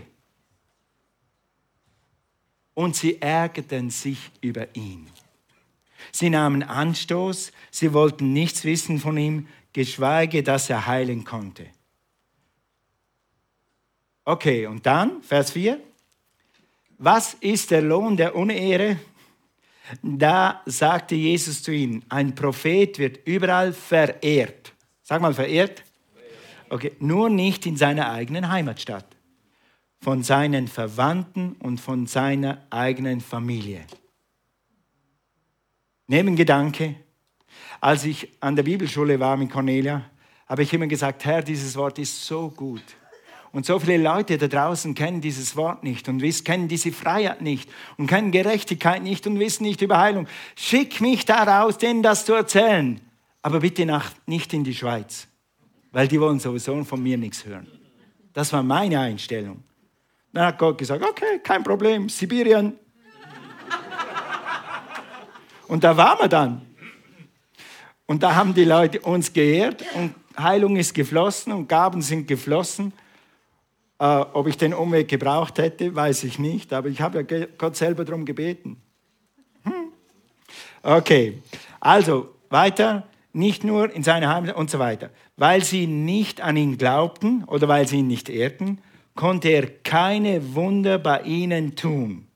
Und 2.76 2.96
sie 2.96 3.22
ärgerten 3.22 3.90
sich 3.90 4.32
über 4.42 4.68
ihn. 4.76 5.08
Sie 6.12 6.30
nahmen 6.30 6.62
Anstoß, 6.62 7.52
sie 7.72 7.94
wollten 7.94 8.34
nichts 8.34 8.64
wissen 8.64 9.00
von 9.00 9.18
ihm, 9.18 9.48
geschweige, 9.74 10.44
dass 10.44 10.70
er 10.70 10.86
heilen 10.86 11.24
konnte. 11.24 11.66
Okay, 14.26 14.68
und 14.68 14.86
dann, 14.86 15.22
Vers 15.22 15.52
4. 15.52 15.80
Was 16.98 17.34
ist 17.36 17.72
der 17.72 17.82
Lohn 17.82 18.16
der 18.16 18.36
Unehre? 18.36 18.98
Da 20.02 20.62
sagte 20.66 21.16
Jesus 21.16 21.62
zu 21.62 21.74
ihnen, 21.74 22.06
ein 22.08 22.34
Prophet 22.34 22.98
wird 23.00 23.28
überall 23.28 23.74
verehrt. 23.74 24.74
Sag 25.02 25.22
mal, 25.22 25.34
verehrt? 25.34 25.84
Okay, 26.70 26.94
nur 27.00 27.30
nicht 27.30 27.66
in 27.66 27.76
seiner 27.76 28.10
eigenen 28.10 28.50
Heimatstadt, 28.50 29.06
von 30.00 30.24
seinen 30.24 30.70
Verwandten 30.70 31.54
und 31.60 31.82
von 31.82 32.08
seiner 32.08 32.66
eigenen 32.70 33.20
Familie. 33.20 33.86
Nebengedanke, 36.08 36.96
als 37.82 38.06
ich 38.06 38.30
an 38.40 38.56
der 38.56 38.64
Bibelschule 38.64 39.20
war 39.20 39.36
mit 39.36 39.52
Cornelia, 39.52 40.10
habe 40.48 40.64
ich 40.64 40.74
immer 40.74 40.88
gesagt, 40.88 41.26
Herr, 41.26 41.42
dieses 41.42 41.76
Wort 41.76 42.00
ist 42.00 42.26
so 42.26 42.50
gut. 42.50 42.84
Und 43.54 43.68
so 43.68 43.78
viele 43.80 43.98
Leute 43.98 44.40
da 44.40 44.48
draußen 44.48 44.96
kennen 44.96 45.22
dieses 45.22 45.56
Wort 45.56 45.84
nicht 45.84 46.10
und 46.10 46.22
kennen 46.44 46.68
diese 46.68 46.92
Freiheit 46.92 47.42
nicht 47.42 47.70
und 47.98 48.08
kennen 48.08 48.32
Gerechtigkeit 48.32 49.04
nicht 49.04 49.28
und 49.28 49.40
wissen 49.40 49.64
nicht 49.64 49.84
über 49.84 50.00
Heilung. 50.00 50.28
Schick 50.56 51.00
mich 51.00 51.24
da 51.24 51.44
raus, 51.44 51.78
denen 51.78 52.02
das 52.02 52.26
zu 52.26 52.34
erzählen. 52.34 53.00
Aber 53.44 53.60
bitte 53.60 53.86
nach, 53.86 54.12
nicht 54.26 54.54
in 54.54 54.64
die 54.64 54.74
Schweiz, 54.74 55.28
weil 55.92 56.08
die 56.08 56.20
wollen 56.20 56.40
sowieso 56.40 56.84
von 56.84 57.04
mir 57.04 57.16
nichts 57.16 57.46
hören. 57.46 57.68
Das 58.34 58.52
war 58.52 58.64
meine 58.64 59.00
Einstellung. 59.00 59.64
Dann 60.32 60.48
hat 60.48 60.58
Gott 60.58 60.80
gesagt, 60.80 61.04
okay, 61.04 61.40
kein 61.44 61.64
Problem, 61.64 62.10
Sibirien. 62.10 62.74
Und 65.68 65.84
da 65.84 65.96
waren 65.96 66.20
wir 66.20 66.28
dann. 66.28 66.62
Und 68.08 68.24
da 68.24 68.34
haben 68.34 68.56
die 68.56 68.66
Leute 68.66 69.00
uns 69.02 69.32
geehrt 69.32 69.84
und 69.94 70.16
Heilung 70.38 70.76
ist 70.76 70.96
geflossen 70.96 71.54
und 71.54 71.68
Gaben 71.70 72.02
sind 72.02 72.28
geflossen. 72.28 72.94
Äh, 74.00 74.06
ob 74.06 74.48
ich 74.48 74.58
den 74.58 74.74
Umweg 74.74 75.08
gebraucht 75.08 75.60
hätte, 75.60 75.96
weiß 75.96 76.24
ich 76.24 76.40
nicht, 76.40 76.74
aber 76.74 76.90
ich 76.90 77.02
habe 77.02 77.26
ja 77.30 77.46
Gott 77.58 77.76
selber 77.76 78.06
darum 78.06 78.26
gebeten. 78.26 78.78
Hm. 79.64 79.92
Okay, 80.82 81.42
also 81.80 82.30
weiter, 82.50 83.08
nicht 83.34 83.64
nur 83.64 83.94
in 83.94 84.04
seiner 84.04 84.34
Heimat 84.34 84.56
und 84.56 84.70
so 84.70 84.80
weiter. 84.80 85.10
Weil 85.38 85.64
sie 85.64 85.88
nicht 85.88 86.42
an 86.42 86.58
ihn 86.58 86.78
glaubten 86.78 87.44
oder 87.46 87.68
weil 87.68 87.88
sie 87.88 88.00
ihn 88.00 88.08
nicht 88.08 88.30
ehrten, 88.30 88.80
konnte 89.16 89.50
er 89.50 89.68
keine 89.68 90.56
Wunder 90.56 90.98
bei 90.98 91.22
ihnen 91.22 91.76
tun. 91.76 92.28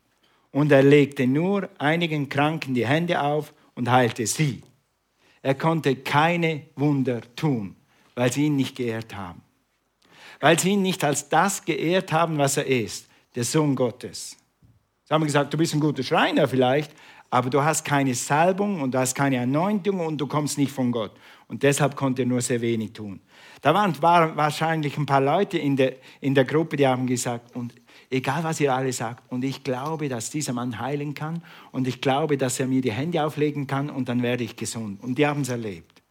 Und 0.51 0.71
er 0.71 0.83
legte 0.83 1.27
nur 1.27 1.69
einigen 1.77 2.29
Kranken 2.29 2.73
die 2.73 2.87
Hände 2.87 3.21
auf 3.21 3.53
und 3.75 3.91
heilte 3.91 4.25
sie. 4.25 4.63
Er 5.41 5.55
konnte 5.55 5.95
keine 5.95 6.63
Wunder 6.75 7.21
tun, 7.35 7.75
weil 8.15 8.31
sie 8.31 8.45
ihn 8.45 8.55
nicht 8.55 8.75
geehrt 8.75 9.15
haben 9.15 9.41
weil 10.39 10.59
sie 10.59 10.71
ihn 10.71 10.81
nicht 10.81 11.03
als 11.03 11.29
das 11.29 11.63
geehrt 11.63 12.11
haben, 12.11 12.37
was 12.37 12.57
er 12.57 12.67
ist, 12.67 13.07
der 13.35 13.43
Sohn 13.43 13.75
Gottes. 13.75 14.37
Sie 15.03 15.13
haben 15.13 15.23
gesagt, 15.23 15.53
du 15.53 15.57
bist 15.57 15.73
ein 15.73 15.79
guter 15.79 16.03
Schreiner 16.03 16.47
vielleicht, 16.47 16.91
aber 17.29 17.49
du 17.49 17.63
hast 17.63 17.83
keine 17.83 18.13
Salbung 18.13 18.81
und 18.81 18.93
du 18.93 18.99
hast 18.99 19.15
keine 19.15 19.41
Anointung 19.41 19.99
und 19.99 20.17
du 20.17 20.27
kommst 20.27 20.57
nicht 20.57 20.71
von 20.71 20.91
Gott. 20.91 21.11
Und 21.47 21.63
deshalb 21.63 21.95
konnte 21.95 22.23
er 22.23 22.25
nur 22.25 22.41
sehr 22.41 22.61
wenig 22.61 22.93
tun. 22.93 23.21
Da 23.61 23.73
waren, 23.73 24.01
waren 24.01 24.35
wahrscheinlich 24.35 24.97
ein 24.97 25.05
paar 25.05 25.21
Leute 25.21 25.57
in 25.57 25.75
der, 25.75 25.95
in 26.21 26.35
der 26.35 26.45
Gruppe, 26.45 26.75
die 26.75 26.87
haben 26.87 27.07
gesagt, 27.07 27.55
und 27.55 27.73
egal 28.09 28.43
was 28.43 28.59
ihr 28.59 28.73
alle 28.73 28.91
sagt, 28.93 29.31
und 29.31 29.43
ich 29.43 29.63
glaube, 29.63 30.09
dass 30.09 30.29
dieser 30.29 30.53
Mann 30.53 30.79
heilen 30.79 31.13
kann 31.13 31.41
und 31.71 31.87
ich 31.87 32.01
glaube, 32.01 32.37
dass 32.37 32.59
er 32.59 32.67
mir 32.67 32.81
die 32.81 32.91
Hände 32.91 33.23
auflegen 33.23 33.67
kann 33.67 33.89
und 33.89 34.09
dann 34.09 34.21
werde 34.21 34.43
ich 34.43 34.55
gesund. 34.55 35.01
Und 35.01 35.17
die 35.17 35.25
haben 35.25 35.41
es 35.41 35.49
erlebt. 35.49 36.01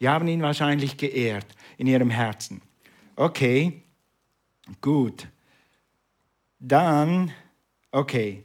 Die 0.00 0.08
haben 0.08 0.26
ihn 0.26 0.42
wahrscheinlich 0.42 0.96
geehrt 0.96 1.46
in 1.76 1.86
ihrem 1.86 2.10
Herzen. 2.10 2.60
Okay, 3.16 3.82
gut. 4.80 5.28
Dann, 6.58 7.32
okay. 7.90 8.44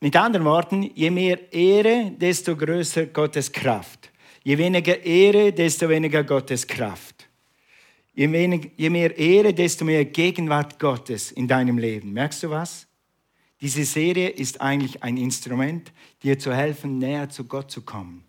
Mit 0.00 0.14
anderen 0.16 0.44
Worten, 0.44 0.90
je 0.94 1.10
mehr 1.10 1.52
Ehre, 1.52 2.12
desto 2.16 2.56
größer 2.56 3.06
Gottes 3.06 3.50
Kraft. 3.50 4.10
Je 4.42 4.56
weniger 4.58 5.02
Ehre, 5.02 5.52
desto 5.52 5.88
weniger 5.88 6.22
Gottes 6.22 6.66
Kraft. 6.66 7.28
Je, 8.12 8.30
wenig, 8.30 8.72
je 8.76 8.90
mehr 8.90 9.16
Ehre, 9.16 9.52
desto 9.52 9.84
mehr 9.84 10.04
Gegenwart 10.04 10.78
Gottes 10.78 11.32
in 11.32 11.48
deinem 11.48 11.78
Leben. 11.78 12.12
Merkst 12.12 12.42
du 12.42 12.50
was? 12.50 12.86
Diese 13.60 13.84
Serie 13.84 14.28
ist 14.28 14.60
eigentlich 14.60 15.02
ein 15.02 15.16
Instrument, 15.16 15.90
dir 16.22 16.38
zu 16.38 16.54
helfen, 16.54 16.98
näher 16.98 17.30
zu 17.30 17.44
Gott 17.44 17.70
zu 17.70 17.82
kommen. 17.82 18.24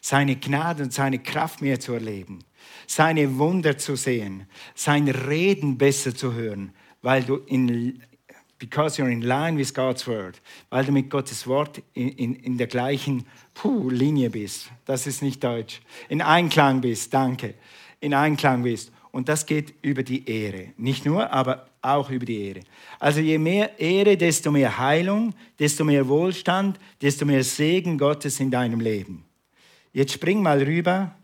Seine 0.00 0.36
Gnade 0.36 0.84
und 0.84 0.92
seine 0.92 1.18
Kraft 1.18 1.60
mehr 1.60 1.80
zu 1.80 1.92
erleben 1.92 2.45
seine 2.86 3.38
Wunder 3.38 3.78
zu 3.78 3.96
sehen, 3.96 4.46
sein 4.74 5.08
Reden 5.08 5.78
besser 5.78 6.14
zu 6.14 6.34
hören, 6.34 6.72
weil 7.02 7.22
du 7.22 7.36
in, 7.46 8.02
because 8.58 9.00
you're 9.00 9.10
in 9.10 9.22
line 9.22 9.58
with 9.58 9.74
God's 9.74 10.06
word, 10.06 10.40
weil 10.70 10.84
du 10.84 10.92
mit 10.92 11.10
Gottes 11.10 11.46
Wort 11.46 11.82
in, 11.94 12.08
in, 12.10 12.34
in 12.34 12.58
der 12.58 12.66
gleichen 12.66 13.26
puh, 13.54 13.90
Linie 13.90 14.30
bist. 14.30 14.70
Das 14.84 15.06
ist 15.06 15.22
nicht 15.22 15.42
Deutsch. 15.42 15.80
In 16.08 16.22
Einklang 16.22 16.80
bist, 16.80 17.12
danke. 17.12 17.54
In 18.00 18.14
Einklang 18.14 18.62
bist. 18.62 18.92
Und 19.12 19.28
das 19.28 19.46
geht 19.46 19.74
über 19.82 20.02
die 20.02 20.28
Ehre. 20.28 20.74
Nicht 20.76 21.06
nur, 21.06 21.32
aber 21.32 21.70
auch 21.80 22.10
über 22.10 22.26
die 22.26 22.48
Ehre. 22.48 22.60
Also 22.98 23.20
je 23.20 23.38
mehr 23.38 23.78
Ehre, 23.78 24.16
desto 24.16 24.50
mehr 24.50 24.76
Heilung, 24.76 25.34
desto 25.58 25.84
mehr 25.84 26.06
Wohlstand, 26.08 26.78
desto 27.00 27.24
mehr 27.24 27.42
Segen 27.44 27.96
Gottes 27.96 28.40
in 28.40 28.50
deinem 28.50 28.80
Leben. 28.80 29.24
Jetzt 29.92 30.12
spring 30.12 30.42
mal 30.42 30.62
rüber 30.62 31.14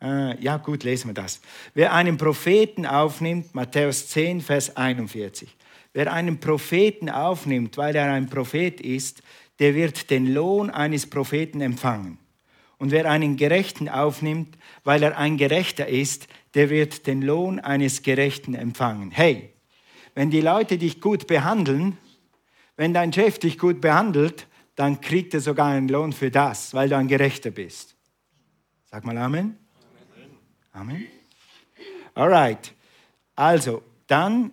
Äh, 0.00 0.40
ja, 0.42 0.58
gut, 0.58 0.84
lesen 0.84 1.08
wir 1.08 1.14
das. 1.14 1.40
Wer 1.74 1.92
einen 1.92 2.16
Propheten 2.16 2.86
aufnimmt, 2.86 3.54
Matthäus 3.54 4.08
10, 4.08 4.40
Vers 4.40 4.76
41. 4.76 5.54
Wer 5.92 6.12
einen 6.12 6.38
Propheten 6.38 7.10
aufnimmt, 7.10 7.76
weil 7.76 7.96
er 7.96 8.12
ein 8.12 8.28
Prophet 8.28 8.80
ist, 8.80 9.22
der 9.58 9.74
wird 9.74 10.10
den 10.10 10.32
Lohn 10.32 10.70
eines 10.70 11.08
Propheten 11.08 11.60
empfangen. 11.60 12.18
Und 12.78 12.92
wer 12.92 13.10
einen 13.10 13.36
Gerechten 13.36 13.88
aufnimmt, 13.88 14.56
weil 14.84 15.02
er 15.02 15.18
ein 15.18 15.36
Gerechter 15.36 15.88
ist, 15.88 16.28
der 16.54 16.70
wird 16.70 17.06
den 17.08 17.22
Lohn 17.22 17.58
eines 17.58 18.02
Gerechten 18.02 18.54
empfangen. 18.54 19.10
Hey, 19.10 19.52
wenn 20.14 20.30
die 20.30 20.40
Leute 20.40 20.78
dich 20.78 21.00
gut 21.00 21.26
behandeln, 21.26 21.98
wenn 22.76 22.94
dein 22.94 23.12
Chef 23.12 23.40
dich 23.40 23.58
gut 23.58 23.80
behandelt, 23.80 24.46
dann 24.76 25.00
kriegt 25.00 25.34
er 25.34 25.40
sogar 25.40 25.66
einen 25.66 25.88
Lohn 25.88 26.12
für 26.12 26.30
das, 26.30 26.72
weil 26.72 26.88
du 26.88 26.96
ein 26.96 27.08
Gerechter 27.08 27.50
bist. 27.50 27.96
Sag 28.84 29.04
mal 29.04 29.18
Amen. 29.18 29.56
Amen. 30.72 31.06
Alright. 32.14 32.74
Also, 33.34 33.82
dann, 34.06 34.50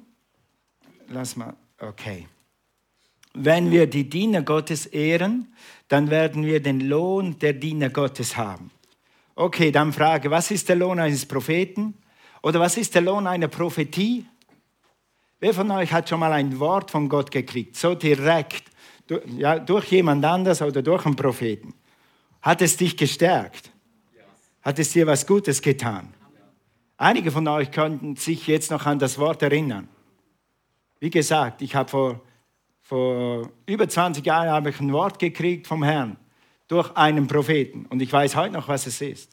lass 1.08 1.36
mal, 1.36 1.56
okay. 1.80 2.28
Wenn 3.34 3.72
wir 3.72 3.88
die 3.88 4.10
Diener 4.10 4.44
Gottes 4.44 4.86
ehren, 4.86 5.54
dann 5.88 6.10
werden 6.10 6.46
wir 6.46 6.62
den 6.62 6.80
Lohn 6.80 7.38
der 7.40 7.54
Diener 7.54 7.90
Gottes 7.90 8.38
haben. 8.38 8.72
Okay, 9.36 9.72
dann 9.72 9.92
frage, 9.92 10.32
was 10.32 10.52
ist 10.52 10.70
der 10.70 10.78
Lohn 10.78 11.00
eines 11.00 11.26
Propheten? 11.26 11.96
Oder 12.42 12.60
was 12.60 12.78
ist 12.78 12.96
der 12.96 13.02
Lohn 13.02 13.28
einer 13.28 13.48
Prophetie? 13.48 14.26
Wer 15.40 15.54
von 15.54 15.70
euch 15.72 15.92
hat 15.92 16.08
schon 16.08 16.20
mal 16.20 16.32
ein 16.32 16.60
Wort 16.60 16.92
von 16.92 17.10
Gott 17.10 17.30
gekriegt, 17.32 17.76
so 17.76 17.96
direkt, 17.96 18.72
ja, 19.38 19.60
durch 19.60 19.92
jemand 19.92 20.24
anders 20.24 20.62
oder 20.62 20.82
durch 20.82 21.06
einen 21.06 21.16
Propheten? 21.16 21.74
Hat 22.42 22.62
es 22.62 22.78
dich 22.78 22.96
gestärkt? 22.96 23.72
Hat 24.66 24.80
es 24.80 24.94
dir 24.94 25.06
was 25.06 25.28
Gutes 25.28 25.62
getan? 25.62 26.12
Einige 26.98 27.30
von 27.30 27.48
euch 27.48 27.70
könnten 27.70 28.16
sich 28.16 28.48
jetzt 28.48 28.72
noch 28.72 28.88
an 28.88 28.98
das 28.98 29.20
Wort 29.20 29.44
erinnern. 29.44 29.88
Wie 31.00 31.12
gesagt, 31.12 31.62
ich 31.62 31.76
habe 31.76 31.88
vor, 31.88 32.22
vor 32.82 33.52
über 33.68 33.88
20 33.88 34.26
Jahren 34.26 34.50
habe 34.50 34.72
ich 34.72 34.80
ein 34.80 34.92
Wort 34.92 35.20
gekriegt 35.20 35.68
vom 35.68 35.84
Herrn 35.84 36.18
durch 36.68 36.90
einen 36.96 37.28
Propheten 37.28 37.86
und 37.86 38.02
ich 38.02 38.12
weiß 38.12 38.36
heute 38.36 38.54
noch, 38.54 38.68
was 38.68 38.88
es 38.88 39.02
ist. 39.02 39.32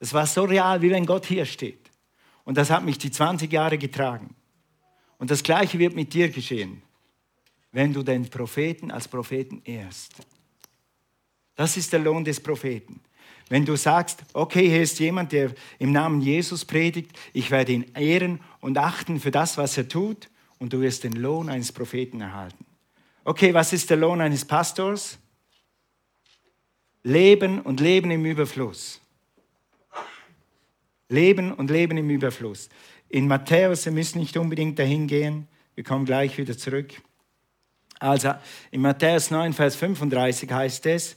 Es 0.00 0.12
war 0.12 0.26
so 0.26 0.42
real, 0.42 0.82
wie 0.82 0.90
wenn 0.90 1.06
Gott 1.06 1.26
hier 1.26 1.46
steht. 1.46 1.88
Und 2.42 2.58
das 2.58 2.70
hat 2.70 2.84
mich 2.84 2.98
die 2.98 3.12
20 3.12 3.52
Jahre 3.52 3.78
getragen. 3.78 4.34
Und 5.18 5.30
das 5.30 5.44
Gleiche 5.44 5.78
wird 5.78 5.94
mit 5.94 6.12
dir 6.12 6.28
geschehen, 6.28 6.82
wenn 7.70 7.92
du 7.92 8.02
den 8.02 8.28
Propheten 8.28 8.90
als 8.90 9.06
Propheten 9.06 9.62
ehrst. 9.64 10.14
Das 11.54 11.76
ist 11.76 11.92
der 11.92 12.00
Lohn 12.00 12.24
des 12.24 12.40
Propheten. 12.40 13.00
Wenn 13.48 13.64
du 13.64 13.76
sagst, 13.76 14.24
okay, 14.32 14.68
hier 14.68 14.82
ist 14.82 14.98
jemand, 14.98 15.32
der 15.32 15.52
im 15.78 15.92
Namen 15.92 16.20
Jesus 16.20 16.64
predigt, 16.64 17.12
ich 17.32 17.50
werde 17.50 17.72
ihn 17.72 17.86
ehren 17.94 18.40
und 18.60 18.78
achten 18.78 19.20
für 19.20 19.30
das, 19.30 19.58
was 19.58 19.76
er 19.76 19.88
tut, 19.88 20.28
und 20.58 20.72
du 20.72 20.80
wirst 20.80 21.04
den 21.04 21.12
Lohn 21.12 21.48
eines 21.50 21.72
Propheten 21.72 22.20
erhalten. 22.20 22.64
Okay, 23.24 23.52
was 23.52 23.72
ist 23.72 23.90
der 23.90 23.96
Lohn 23.96 24.20
eines 24.20 24.44
Pastors? 24.44 25.18
Leben 27.02 27.60
und 27.60 27.80
Leben 27.80 28.10
im 28.10 28.24
Überfluss. 28.24 29.00
Leben 31.08 31.52
und 31.52 31.70
Leben 31.70 31.98
im 31.98 32.08
Überfluss. 32.08 32.70
In 33.10 33.28
Matthäus, 33.28 33.84
wir 33.84 33.92
müssen 33.92 34.20
nicht 34.20 34.36
unbedingt 34.36 34.78
dahin 34.78 35.06
gehen, 35.06 35.48
wir 35.74 35.84
kommen 35.84 36.06
gleich 36.06 36.38
wieder 36.38 36.56
zurück. 36.56 36.94
Also 37.98 38.34
in 38.70 38.80
Matthäus 38.80 39.30
9, 39.30 39.52
Vers 39.52 39.76
35 39.76 40.50
heißt 40.50 40.86
es, 40.86 41.16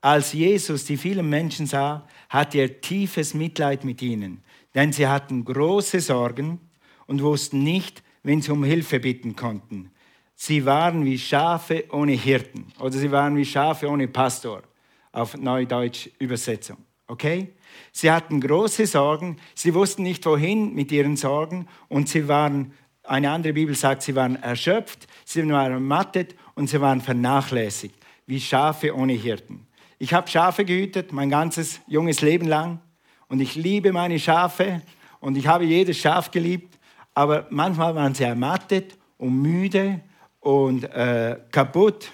als 0.00 0.32
Jesus 0.32 0.84
die 0.84 0.96
vielen 0.96 1.28
Menschen 1.28 1.66
sah, 1.66 2.06
hatte 2.28 2.58
er 2.58 2.80
tiefes 2.80 3.34
Mitleid 3.34 3.84
mit 3.84 4.00
ihnen, 4.02 4.42
denn 4.74 4.92
sie 4.92 5.06
hatten 5.06 5.44
große 5.44 6.00
Sorgen 6.00 6.60
und 7.06 7.22
wussten 7.22 7.62
nicht, 7.62 8.02
wen 8.22 8.40
sie 8.42 8.52
um 8.52 8.64
Hilfe 8.64 9.00
bitten 9.00 9.34
konnten. 9.34 9.90
Sie 10.34 10.64
waren 10.64 11.04
wie 11.04 11.18
Schafe 11.18 11.84
ohne 11.90 12.12
Hirten 12.12 12.66
oder 12.78 12.92
sie 12.92 13.10
waren 13.10 13.36
wie 13.36 13.44
Schafe 13.44 13.88
ohne 13.88 14.06
Pastor 14.06 14.62
auf 15.10 15.36
Neudeutsch 15.36 16.10
Übersetzung. 16.18 16.76
Okay? 17.08 17.54
Sie 17.90 18.10
hatten 18.10 18.40
große 18.40 18.86
Sorgen, 18.86 19.38
sie 19.54 19.74
wussten 19.74 20.02
nicht 20.02 20.24
wohin 20.26 20.74
mit 20.74 20.92
ihren 20.92 21.16
Sorgen 21.16 21.66
und 21.88 22.08
sie 22.08 22.28
waren, 22.28 22.72
eine 23.02 23.30
andere 23.30 23.54
Bibel 23.54 23.74
sagt, 23.74 24.02
sie 24.02 24.14
waren 24.14 24.36
erschöpft, 24.36 25.08
sie 25.24 25.48
waren 25.48 25.72
ermattet 25.72 26.36
und 26.54 26.68
sie 26.68 26.80
waren 26.80 27.00
vernachlässigt, 27.00 27.96
wie 28.26 28.40
Schafe 28.40 28.94
ohne 28.94 29.14
Hirten. 29.14 29.67
Ich 30.00 30.14
habe 30.14 30.28
Schafe 30.28 30.64
gehütet, 30.64 31.12
mein 31.12 31.28
ganzes 31.28 31.80
junges 31.88 32.20
Leben 32.20 32.46
lang. 32.46 32.80
Und 33.28 33.40
ich 33.40 33.56
liebe 33.56 33.92
meine 33.92 34.18
Schafe 34.18 34.80
und 35.20 35.36
ich 35.36 35.48
habe 35.48 35.64
jedes 35.64 35.98
Schaf 35.98 36.30
geliebt. 36.30 36.78
Aber 37.14 37.46
manchmal 37.50 37.96
waren 37.96 38.14
sie 38.14 38.22
ermattet 38.22 38.96
und 39.16 39.42
müde 39.42 40.00
und 40.40 40.84
äh, 40.84 41.38
kaputt, 41.50 42.12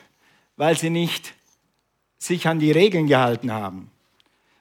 weil 0.56 0.78
sie 0.78 0.88
nicht 0.88 1.34
sich 2.16 2.48
an 2.48 2.58
die 2.58 2.72
Regeln 2.72 3.06
gehalten 3.06 3.52
haben. 3.52 3.90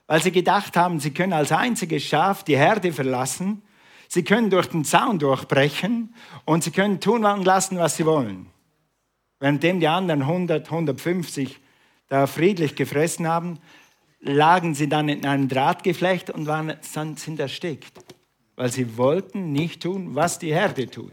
Weil 0.06 0.22
sie 0.22 0.34
gedacht 0.34 0.76
haben, 0.76 1.00
sie 1.00 1.12
können 1.12 1.32
als 1.32 1.54
einziges 1.54 2.04
Schaf 2.04 2.44
die 2.44 2.58
Herde 2.58 2.92
verlassen, 2.92 3.62
sie 4.10 4.24
können 4.24 4.50
durch 4.50 4.68
den 4.68 4.84
Zaun 4.84 5.18
durchbrechen 5.18 6.14
und 6.44 6.66
sie 6.66 6.72
können 6.72 7.00
tun 7.00 7.24
und 7.24 7.46
lassen, 7.46 7.78
was 7.78 7.96
sie 7.96 8.06
wollen. 8.06 8.48
Währenddem 9.40 9.80
die 9.80 9.88
anderen 9.88 10.24
100, 10.24 10.66
150 10.66 11.63
da 12.14 12.28
friedlich 12.28 12.76
gefressen 12.76 13.28
haben, 13.28 13.58
lagen 14.20 14.76
sie 14.76 14.88
dann 14.88 15.10
in 15.10 15.26
einem 15.26 15.48
Drahtgeflecht 15.50 16.30
und 16.30 16.46
waren, 16.46 16.78
sind 16.82 17.40
erstickt, 17.40 17.92
weil 18.56 18.72
sie 18.72 18.98
wollten 18.98 19.52
nicht 19.52 19.82
tun, 19.82 20.14
was 20.14 20.38
die 20.38 20.54
Herde 20.54 20.88
tut. 20.88 21.12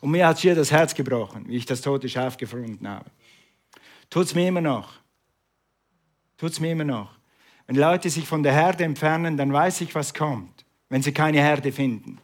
Und 0.00 0.12
mir 0.12 0.26
hat 0.26 0.38
hier 0.38 0.54
das 0.54 0.70
Herz 0.70 0.94
gebrochen, 0.94 1.44
wie 1.48 1.56
ich 1.56 1.66
das 1.66 1.82
tote 1.82 2.08
Schaf 2.08 2.38
gefunden 2.38 2.88
habe. 2.88 3.10
Tut 4.08 4.24
es 4.24 4.34
mir 4.34 4.48
immer 4.48 4.62
noch. 4.62 4.94
Tut 6.38 6.52
es 6.52 6.60
mir 6.60 6.72
immer 6.72 6.84
noch. 6.84 7.18
Wenn 7.66 7.76
Leute 7.76 8.08
sich 8.08 8.26
von 8.26 8.42
der 8.42 8.54
Herde 8.54 8.84
entfernen, 8.84 9.36
dann 9.36 9.52
weiß 9.52 9.82
ich, 9.82 9.94
was 9.94 10.14
kommt, 10.14 10.64
wenn 10.88 11.02
sie 11.02 11.12
keine 11.12 11.42
Herde 11.42 11.72
finden. 11.72 12.16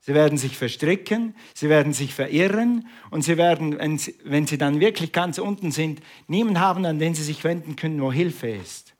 Sie 0.00 0.14
werden 0.14 0.38
sich 0.38 0.56
verstricken, 0.56 1.34
sie 1.54 1.68
werden 1.68 1.92
sich 1.92 2.14
verirren 2.14 2.88
und 3.10 3.22
sie 3.22 3.36
werden, 3.36 3.78
wenn 4.24 4.46
sie, 4.46 4.58
dann 4.58 4.80
wirklich 4.80 5.12
ganz 5.12 5.38
unten 5.38 5.70
sind, 5.70 6.00
niemanden 6.28 6.60
haben, 6.60 6.86
an 6.86 6.98
den 6.98 7.14
sie 7.14 7.24
sich 7.24 7.44
wenden 7.44 7.76
können, 7.76 8.00
wo 8.00 8.12
Hilfe 8.12 8.48
ist. 8.48 8.94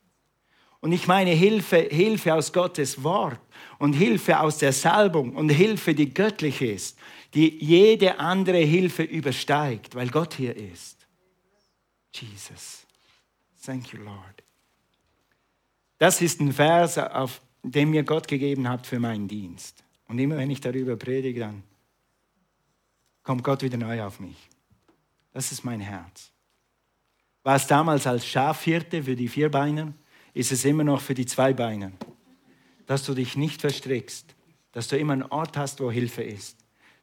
Und 0.80 0.92
ich 0.92 1.06
meine 1.06 1.30
Hilfe, 1.30 1.88
Hilfe 1.90 2.34
aus 2.34 2.52
Gottes 2.52 3.02
Wort 3.02 3.40
und 3.78 3.94
Hilfe 3.94 4.40
aus 4.40 4.58
der 4.58 4.72
Salbung 4.72 5.34
und 5.34 5.48
Hilfe, 5.48 5.94
die 5.94 6.12
göttlich 6.12 6.60
ist, 6.60 6.98
die 7.34 7.48
jede 7.64 8.18
andere 8.18 8.58
Hilfe 8.58 9.02
übersteigt, 9.02 9.94
weil 9.94 10.08
Gott 10.08 10.34
hier 10.34 10.56
ist. 10.56 11.06
Jesus. 12.12 12.86
Thank 13.64 13.92
you, 13.92 14.00
Lord. 14.00 14.42
Das 15.98 16.22
ist 16.22 16.40
ein 16.40 16.52
Vers, 16.52 16.96
auf 16.96 17.40
den 17.62 17.90
mir 17.90 18.04
Gott 18.04 18.28
gegeben 18.28 18.68
hat 18.68 18.86
für 18.86 19.00
meinen 19.00 19.26
Dienst. 19.26 19.84
Und 20.08 20.18
immer 20.18 20.36
wenn 20.36 20.50
ich 20.50 20.60
darüber 20.60 20.96
predige, 20.96 21.40
dann 21.40 21.62
kommt 23.22 23.44
Gott 23.44 23.62
wieder 23.62 23.76
neu 23.76 24.02
auf 24.02 24.20
mich. 24.20 24.48
Das 25.32 25.52
ist 25.52 25.64
mein 25.64 25.80
Herz. 25.80 26.32
War 27.42 27.56
es 27.56 27.66
damals 27.66 28.06
als 28.06 28.26
Schafhirte 28.26 29.02
für 29.02 29.16
die 29.16 29.28
Vierbeiner, 29.28 29.92
ist 30.34 30.50
es 30.50 30.64
immer 30.64 30.84
noch 30.84 31.00
für 31.00 31.14
die 31.14 31.26
Zweibeiner. 31.26 31.92
Dass 32.86 33.04
du 33.04 33.14
dich 33.14 33.36
nicht 33.36 33.60
verstrickst, 33.60 34.34
dass 34.72 34.88
du 34.88 34.98
immer 34.98 35.12
einen 35.12 35.22
Ort 35.24 35.56
hast, 35.56 35.80
wo 35.80 35.90
Hilfe 35.90 36.22
ist, 36.22 36.56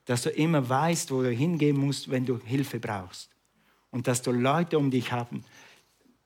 dass 0.06 0.24
du 0.24 0.30
immer 0.30 0.68
weißt, 0.68 1.12
wo 1.12 1.22
du 1.22 1.32
hingehen 1.32 1.78
musst, 1.78 2.10
wenn 2.10 2.26
du 2.26 2.40
Hilfe 2.44 2.80
brauchst. 2.80 3.30
Und 3.92 4.08
dass 4.08 4.22
du 4.22 4.32
Leute 4.32 4.78
um 4.78 4.92
dich 4.92 5.12
haben, 5.12 5.44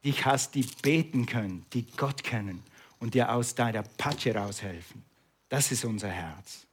dich 0.04 0.26
hast, 0.26 0.56
die 0.56 0.66
beten 0.82 1.26
können, 1.26 1.66
die 1.74 1.86
Gott 1.98 2.24
kennen 2.24 2.64
und 3.00 3.14
dir 3.14 3.32
aus 3.32 3.56
deiner 3.56 3.84
Patsche 3.84 4.34
raushelfen. 4.34 5.04
Das 5.50 5.72
ist 5.72 5.86
unser 5.86 6.10
Herz. 6.10 6.68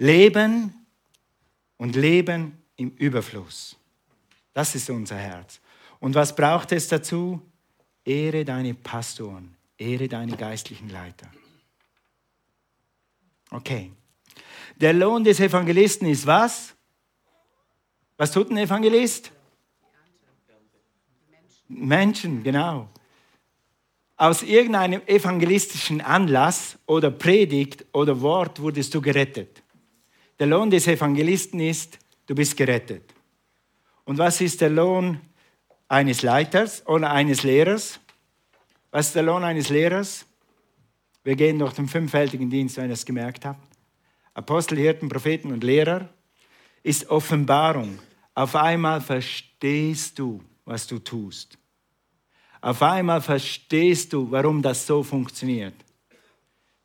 Leben 0.00 0.86
und 1.76 1.94
Leben 1.94 2.56
im 2.76 2.90
Überfluss. 2.92 3.76
Das 4.54 4.74
ist 4.74 4.88
unser 4.88 5.16
Herz. 5.16 5.60
Und 5.98 6.14
was 6.14 6.34
braucht 6.34 6.72
es 6.72 6.88
dazu? 6.88 7.42
Ehre 8.02 8.46
deine 8.46 8.72
Pastoren, 8.72 9.54
ehre 9.76 10.08
deine 10.08 10.38
geistlichen 10.38 10.88
Leiter. 10.88 11.30
Okay. 13.50 13.92
Der 14.76 14.94
Lohn 14.94 15.22
des 15.22 15.38
Evangelisten 15.38 16.08
ist 16.08 16.26
was? 16.26 16.74
Was 18.16 18.32
tut 18.32 18.50
ein 18.50 18.56
Evangelist? 18.56 19.30
Menschen, 21.68 22.42
genau. 22.42 22.88
Aus 24.16 24.42
irgendeinem 24.42 25.02
evangelistischen 25.06 26.00
Anlass 26.00 26.78
oder 26.86 27.10
Predigt 27.10 27.84
oder 27.92 28.18
Wort 28.22 28.60
wurdest 28.60 28.94
du 28.94 29.02
gerettet. 29.02 29.62
Der 30.40 30.46
Lohn 30.46 30.70
des 30.70 30.86
Evangelisten 30.86 31.60
ist, 31.60 31.98
du 32.26 32.34
bist 32.34 32.56
gerettet. 32.56 33.14
Und 34.04 34.16
was 34.16 34.40
ist 34.40 34.62
der 34.62 34.70
Lohn 34.70 35.20
eines 35.86 36.22
Leiters 36.22 36.84
oder 36.86 37.10
eines 37.10 37.42
Lehrers? 37.42 38.00
Was 38.90 39.08
ist 39.08 39.16
der 39.16 39.22
Lohn 39.22 39.44
eines 39.44 39.68
Lehrers? 39.68 40.24
Wir 41.24 41.36
gehen 41.36 41.58
durch 41.58 41.74
den 41.74 41.88
fünffältigen 41.88 42.48
Dienst, 42.48 42.78
wenn 42.78 42.88
ihr 42.88 42.94
es 42.94 43.04
gemerkt 43.04 43.44
habt. 43.44 43.62
Apostel, 44.32 44.78
Hirten, 44.78 45.10
Propheten 45.10 45.52
und 45.52 45.62
Lehrer 45.62 46.08
ist 46.82 47.10
Offenbarung. 47.10 47.98
Auf 48.34 48.56
einmal 48.56 49.02
verstehst 49.02 50.18
du, 50.18 50.42
was 50.64 50.86
du 50.86 51.00
tust. 51.00 51.58
Auf 52.62 52.80
einmal 52.82 53.20
verstehst 53.20 54.14
du, 54.14 54.30
warum 54.30 54.62
das 54.62 54.86
so 54.86 55.02
funktioniert. 55.02 55.74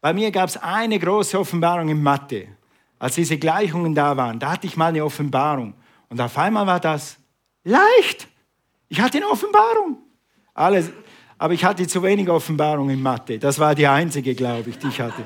Bei 0.02 0.14
mir 0.14 0.30
gab 0.30 0.50
es 0.50 0.58
eine 0.58 1.00
große 1.00 1.40
Offenbarung 1.40 1.88
in 1.88 2.04
Mathe. 2.04 2.50
Als 2.98 3.16
diese 3.16 3.38
Gleichungen 3.38 3.94
da 3.94 4.16
waren, 4.18 4.40
da 4.40 4.52
hatte 4.52 4.68
ich 4.68 4.78
mal 4.78 4.88
eine 4.88 5.04
Offenbarung. 5.04 5.74
Und 6.10 6.22
auf 6.22 6.38
einmal 6.38 6.66
war 6.66 6.80
das 6.80 7.18
leicht. 7.64 8.28
Ich 8.88 9.02
hatte 9.02 9.18
eine 9.18 9.28
Offenbarung. 9.28 9.98
Alles, 10.54 10.92
aber 11.38 11.54
ich 11.54 11.66
hatte 11.66 11.86
zu 11.88 12.02
wenig 12.04 12.30
Offenbarung 12.30 12.90
in 12.90 13.02
Mathe. 13.02 13.38
Das 13.40 13.60
war 13.60 13.76
die 13.76 13.88
einzige, 13.88 14.36
glaube 14.36 14.70
ich, 14.70 14.78
die 14.78 14.88
ich 14.88 15.02
hatte. 15.02 15.24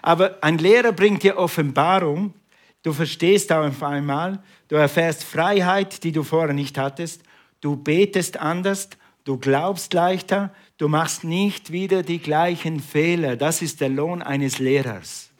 Aber 0.00 0.38
ein 0.40 0.58
Lehrer 0.58 0.92
bringt 0.92 1.22
dir 1.22 1.36
Offenbarung. 1.36 2.34
Du 2.82 2.92
verstehst 2.92 3.52
auf 3.52 3.82
einmal, 3.82 4.42
du 4.68 4.74
erfährst 4.74 5.22
Freiheit, 5.22 6.02
die 6.02 6.10
du 6.10 6.24
vorher 6.24 6.54
nicht 6.54 6.78
hattest. 6.78 7.22
Du 7.60 7.76
betest 7.76 8.40
anders, 8.40 8.88
du 9.22 9.38
glaubst 9.38 9.92
leichter, 9.92 10.52
du 10.78 10.88
machst 10.88 11.22
nicht 11.22 11.70
wieder 11.70 12.02
die 12.02 12.18
gleichen 12.18 12.80
Fehler. 12.80 13.36
Das 13.36 13.62
ist 13.62 13.80
der 13.80 13.90
Lohn 13.90 14.20
eines 14.20 14.58
Lehrers. 14.58 15.31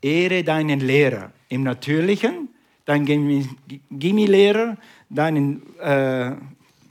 Ehre 0.00 0.44
deinen 0.44 0.80
Lehrer 0.80 1.32
im 1.48 1.62
Natürlichen, 1.62 2.48
deinen 2.84 3.48
Gimmilehrer, 3.90 4.76
deinen 5.10 5.78
äh, 5.78 6.36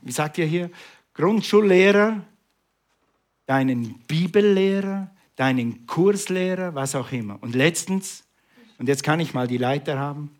wie 0.07 0.11
sagt 0.11 0.37
ihr 0.37 0.45
hier, 0.45 0.69
Grundschullehrer, 1.13 2.21
deinen 3.45 3.99
Bibellehrer, 4.07 5.09
deinen 5.35 5.85
Kurslehrer, 5.85 6.73
was 6.75 6.95
auch 6.95 7.11
immer. 7.11 7.37
Und 7.41 7.55
letztens, 7.55 8.23
und 8.77 8.87
jetzt 8.87 9.03
kann 9.03 9.19
ich 9.19 9.33
mal 9.33 9.47
die 9.47 9.57
Leiter 9.57 9.97
haben. 9.97 10.31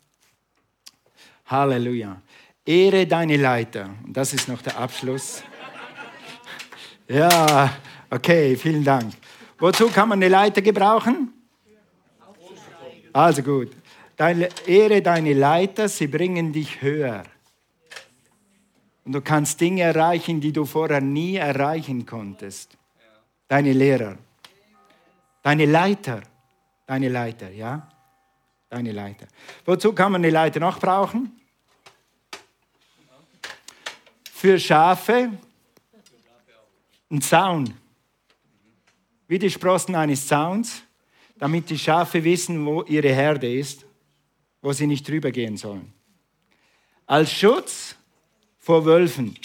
Halleluja. 1.46 2.22
Ehre 2.66 3.08
deine 3.08 3.38
Leiter. 3.38 3.90
Und 4.06 4.16
das 4.16 4.34
ist 4.34 4.48
noch 4.48 4.62
der 4.62 4.78
Abschluss. 4.78 5.44
Ja, 7.10 7.74
okay, 8.10 8.58
vielen 8.58 8.84
Dank. 8.84 9.14
Wozu 9.60 9.88
kann 9.88 10.10
man 10.10 10.20
eine 10.20 10.28
Leiter 10.28 10.62
gebrauchen? 10.62 11.32
Also 13.18 13.42
gut. 13.42 13.72
Deine, 14.16 14.48
ehre 14.68 15.02
deine 15.02 15.34
Leiter, 15.34 15.90
sie 15.90 16.06
bringen 16.06 16.54
dich 16.54 16.84
höher. 16.84 17.24
Und 19.06 19.14
du 19.14 19.22
kannst 19.22 19.60
Dinge 19.60 19.82
erreichen, 19.82 20.40
die 20.40 20.52
du 20.52 20.66
vorher 20.66 21.02
nie 21.02 21.38
erreichen 21.38 22.06
konntest. 22.06 22.78
Deine 23.48 23.74
Lehrer, 23.74 24.20
deine 25.42 25.66
Leiter, 25.66 26.22
deine 26.86 27.10
Leiter, 27.10 27.50
ja? 27.50 27.90
Deine 28.70 28.92
Leiter. 28.92 29.26
Wozu 29.66 29.94
kann 29.94 30.12
man 30.12 30.22
eine 30.22 30.30
Leiter 30.30 30.60
noch 30.60 30.78
brauchen? 30.80 31.40
Für 34.32 34.60
Schafe 34.60 35.32
ein 37.10 37.22
Zaun. 37.24 37.74
Wie 39.28 39.40
die 39.40 39.50
Sprossen 39.50 39.96
eines 39.96 40.28
Zauns, 40.28 40.84
damit 41.40 41.70
die 41.70 41.78
Schafe 41.78 42.24
wissen, 42.24 42.66
wo 42.66 42.84
ihre 42.84 43.14
Herde 43.14 43.52
ist, 43.52 43.86
wo 44.62 44.74
sie 44.74 44.88
nicht 44.88 45.08
drüber 45.08 45.32
gehen 45.32 45.58
sollen. 45.58 45.94
Als 47.06 47.32
Schutz 47.32 47.96
vor 48.58 48.86
Wölfen. 48.86 49.36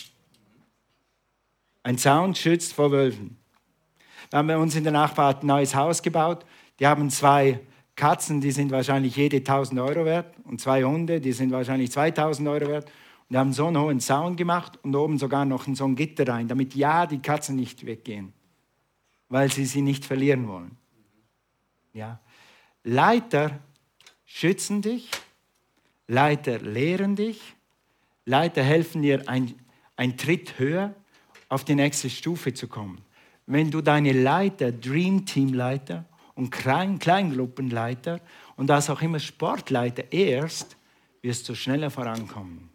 Ein 1.85 1.99
Zaun 1.99 2.35
schützt 2.35 2.73
vor 2.73 2.91
Wölfen. 2.91 3.37
Da 4.31 4.39
haben 4.39 4.49
wir 4.49 4.59
uns 4.59 4.75
in 4.75 4.85
der 4.85 4.93
Nachbarschaft 4.93 5.43
ein 5.43 5.47
neues 5.47 5.75
Haus 5.75 6.03
gebaut. 6.03 6.45
Die 6.81 6.87
haben 6.87 7.11
zwei 7.11 7.61
Katzen, 7.95 8.41
die 8.41 8.51
sind 8.51 8.71
wahrscheinlich 8.71 9.15
jede 9.17 9.37
1000 9.37 9.79
Euro 9.81 10.05
wert. 10.05 10.35
Und 10.45 10.61
zwei 10.61 10.83
Hunde, 10.85 11.21
die 11.21 11.33
sind 11.33 11.53
wahrscheinlich 11.53 11.93
2000 11.93 12.49
Euro 12.49 12.69
wert. 12.69 12.91
Und 13.29 13.37
haben 13.37 13.53
so 13.53 13.67
einen 13.67 13.79
hohen 13.79 14.01
Zaun 14.01 14.37
gemacht 14.37 14.79
und 14.83 14.95
oben 14.97 15.19
sogar 15.19 15.45
noch 15.45 15.67
so 15.73 15.85
ein 15.85 15.97
Gitter 15.97 16.27
rein, 16.27 16.49
damit 16.49 16.75
ja 16.75 17.07
die 17.07 17.21
Katzen 17.21 17.57
nicht 17.57 17.87
weggehen, 17.87 18.33
weil 19.29 19.51
sie 19.51 19.65
sie 19.65 19.83
nicht 19.83 20.05
verlieren 20.05 20.49
wollen. 20.49 20.77
Ja. 21.93 22.21
Leiter 22.85 23.61
schützen 24.25 24.83
dich, 24.83 25.11
Leiter 26.09 26.59
lehren 26.59 27.17
dich, 27.17 27.55
Leiter 28.25 28.63
helfen 28.63 29.03
dir, 29.03 29.29
ein, 29.29 29.55
ein 29.97 30.17
Tritt 30.17 30.59
höher 30.59 30.95
auf 31.49 31.65
die 31.65 31.75
nächste 31.75 32.09
Stufe 32.09 32.55
zu 32.55 32.69
kommen. 32.69 33.03
Wenn 33.47 33.71
du 33.71 33.81
deine 33.81 34.13
Leiter, 34.13 34.73
Dream 34.73 35.27
Team 35.27 35.53
Leiter 35.53 36.07
und 36.35 36.51
Klein, 36.51 36.99
Kleingruppenleiter 36.99 38.21
und 38.57 38.69
das 38.69 38.89
auch 38.89 39.03
immer 39.03 39.19
Sportleiter 39.19 40.13
ehrst, 40.13 40.77
wirst 41.21 41.49
du 41.49 41.55
schneller 41.55 41.91
vorankommen. 41.91 42.71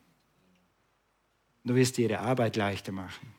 Du 1.63 1.75
wirst 1.75 1.97
ihre 1.97 2.19
Arbeit 2.19 2.55
leichter 2.55 2.91
machen. 2.91 3.33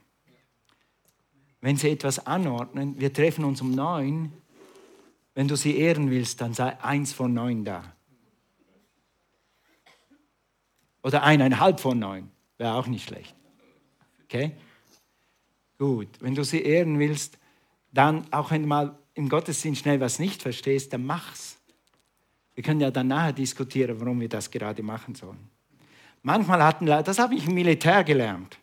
Wenn 1.61 1.77
sie 1.77 1.91
etwas 1.91 2.27
anordnen, 2.27 3.01
wir 3.01 3.13
treffen 3.13 3.45
uns 3.45 3.61
um 3.61 3.73
neun, 3.73 4.33
wenn 5.39 5.47
du 5.47 5.55
sie 5.55 5.79
ehren 5.79 6.11
willst, 6.11 6.41
dann 6.41 6.53
sei 6.53 6.77
eins 6.83 7.13
von 7.13 7.33
neun 7.33 7.65
da. 7.65 7.85
Oder 11.05 11.23
eineinhalb 11.23 11.79
von 11.79 11.97
neun. 11.97 12.29
Wäre 12.57 12.75
auch 12.75 12.89
nicht 12.89 13.07
schlecht. 13.07 13.37
Okay? 14.25 14.51
Gut. 15.79 16.09
Wenn 16.19 16.35
du 16.35 16.43
sie 16.43 16.61
ehren 16.61 16.99
willst, 16.99 17.39
dann, 17.93 18.27
auch 18.33 18.51
wenn 18.51 18.63
du 18.63 18.69
mal 18.69 18.99
im 19.15 19.29
Gottesdienst 19.29 19.83
schnell 19.83 20.01
was 20.01 20.19
nicht 20.19 20.43
verstehst, 20.43 20.93
dann 20.93 21.07
mach's. 21.07 21.57
Wir 22.57 22.65
können 22.65 22.81
ja 22.81 22.91
dann 22.91 23.07
nachher 23.07 23.33
diskutieren, 23.33 24.01
warum 24.01 24.21
wir 24.21 24.29
das 24.29 24.51
gerade 24.51 24.83
machen 24.83 25.15
sollen. 25.15 25.51
Manchmal 26.23 26.65
hatten 26.65 26.89
Leute, 26.89 27.05
das 27.05 27.21
habe 27.21 27.37
ich 27.37 27.47
im 27.47 27.55
Militär 27.55 28.03
gelernt, 28.03 28.59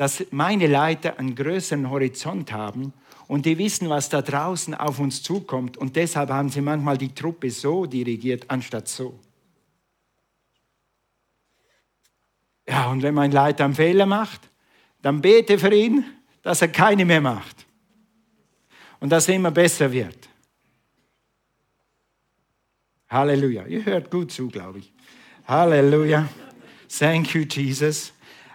dass 0.00 0.24
meine 0.30 0.66
Leiter 0.66 1.18
einen 1.18 1.34
größeren 1.34 1.90
Horizont 1.90 2.52
haben 2.52 2.94
und 3.28 3.44
die 3.44 3.58
wissen, 3.58 3.90
was 3.90 4.08
da 4.08 4.22
draußen 4.22 4.74
auf 4.74 4.98
uns 4.98 5.22
zukommt. 5.22 5.76
Und 5.76 5.94
deshalb 5.94 6.30
haben 6.30 6.48
sie 6.48 6.62
manchmal 6.62 6.96
die 6.96 7.14
Truppe 7.14 7.50
so 7.50 7.84
dirigiert, 7.84 8.46
anstatt 8.48 8.88
so. 8.88 9.20
Ja, 12.66 12.90
und 12.90 13.02
wenn 13.02 13.12
mein 13.12 13.30
Leiter 13.30 13.66
einen 13.66 13.74
Fehler 13.74 14.06
macht, 14.06 14.48
dann 15.02 15.20
bete 15.20 15.58
für 15.58 15.74
ihn, 15.74 16.02
dass 16.40 16.62
er 16.62 16.68
keine 16.68 17.04
mehr 17.04 17.20
macht. 17.20 17.66
Und 19.00 19.10
dass 19.10 19.28
er 19.28 19.34
immer 19.34 19.50
besser 19.50 19.92
wird. 19.92 20.30
Halleluja. 23.10 23.66
Ihr 23.66 23.84
hört 23.84 24.10
gut 24.10 24.32
zu, 24.32 24.48
glaube 24.48 24.78
ich. 24.78 24.90
Halleluja. 25.46 26.26
Thank 26.88 27.34
you, 27.34 27.42
Jesus. 27.42 28.14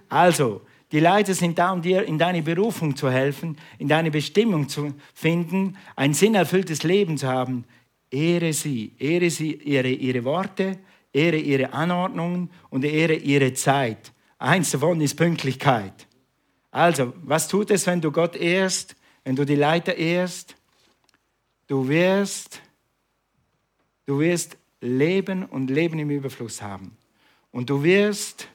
Also, 0.09 0.63
die 0.91 0.99
Leiter 0.99 1.33
sind 1.33 1.57
da, 1.57 1.71
um 1.71 1.81
dir 1.81 2.03
in 2.03 2.17
deine 2.17 2.41
Berufung 2.43 2.95
zu 2.95 3.09
helfen, 3.09 3.57
in 3.79 3.87
deine 3.87 4.11
Bestimmung 4.11 4.69
zu 4.69 4.93
finden, 5.13 5.77
ein 5.95 6.13
sinnerfülltes 6.13 6.83
Leben 6.83 7.17
zu 7.17 7.27
haben. 7.27 7.65
Ehre 8.11 8.53
sie, 8.53 8.93
ehre 8.99 9.29
sie 9.29 9.53
ihre, 9.53 9.89
ihre 9.89 10.23
Worte, 10.23 10.77
ehre 11.11 11.37
ihre 11.37 11.73
Anordnungen 11.73 12.49
und 12.69 12.85
ehre 12.85 13.15
ihre 13.15 13.53
Zeit. 13.53 14.13
Eins 14.37 14.71
davon 14.71 15.01
ist 15.01 15.15
Pünktlichkeit. 15.15 16.07
Also, 16.71 17.13
was 17.23 17.47
tut 17.47 17.71
es, 17.71 17.87
wenn 17.87 18.01
du 18.01 18.11
Gott 18.11 18.35
ehrst, 18.35 18.95
wenn 19.23 19.35
du 19.35 19.45
die 19.45 19.55
Leiter 19.55 19.95
ehrst? 19.95 20.55
Du 21.67 21.87
wirst, 21.87 22.61
du 24.05 24.19
wirst 24.19 24.57
Leben 24.81 25.45
und 25.45 25.69
Leben 25.71 25.97
im 25.97 26.11
Überfluss 26.11 26.61
haben. 26.61 26.95
Und 27.51 27.69
du 27.69 27.81
wirst 27.81 28.47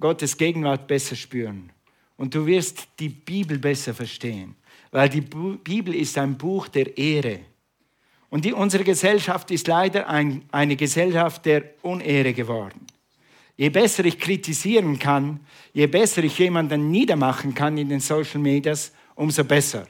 Gottes 0.00 0.36
Gegenwart 0.36 0.88
besser 0.88 1.14
spüren. 1.14 1.70
Und 2.16 2.34
du 2.34 2.46
wirst 2.46 2.88
die 2.98 3.08
Bibel 3.08 3.58
besser 3.58 3.94
verstehen. 3.94 4.56
Weil 4.90 5.08
die 5.08 5.20
Bibel 5.20 5.94
ist 5.94 6.16
ein 6.16 6.38
Buch 6.38 6.68
der 6.68 6.96
Ehre. 6.96 7.40
Und 8.30 8.44
die, 8.44 8.52
unsere 8.52 8.84
Gesellschaft 8.84 9.50
ist 9.50 9.66
leider 9.66 10.08
ein, 10.08 10.44
eine 10.50 10.76
Gesellschaft 10.76 11.44
der 11.46 11.74
Unehre 11.82 12.32
geworden. 12.32 12.86
Je 13.56 13.70
besser 13.70 14.04
ich 14.04 14.18
kritisieren 14.18 14.98
kann, 14.98 15.40
je 15.72 15.86
besser 15.86 16.22
ich 16.24 16.38
jemanden 16.38 16.90
niedermachen 16.90 17.54
kann 17.54 17.78
in 17.78 17.88
den 17.88 18.00
Social 18.00 18.40
Medias, 18.40 18.92
umso 19.14 19.44
besser. 19.44 19.86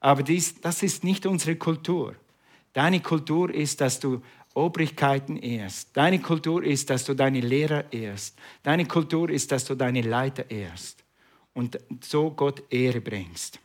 Aber 0.00 0.22
dies, 0.22 0.60
das 0.60 0.82
ist 0.82 1.04
nicht 1.04 1.26
unsere 1.26 1.56
Kultur. 1.56 2.16
Deine 2.72 3.00
Kultur 3.00 3.52
ist, 3.52 3.80
dass 3.80 4.00
du 4.00 4.22
Obrigkeiten 4.54 5.36
ehrst. 5.36 5.96
Deine 5.96 6.18
Kultur 6.20 6.64
ist, 6.64 6.90
dass 6.90 7.04
du 7.04 7.14
deine 7.14 7.40
Lehrer 7.40 7.84
ehrst. 7.92 8.36
Deine 8.62 8.84
Kultur 8.84 9.30
ist, 9.30 9.52
dass 9.52 9.64
du 9.64 9.74
deine 9.74 10.02
Leiter 10.02 10.50
ehrst 10.50 11.04
und 11.54 11.78
so 12.02 12.30
Gott 12.30 12.62
Ehre 12.70 13.00
bringst. 13.00 13.60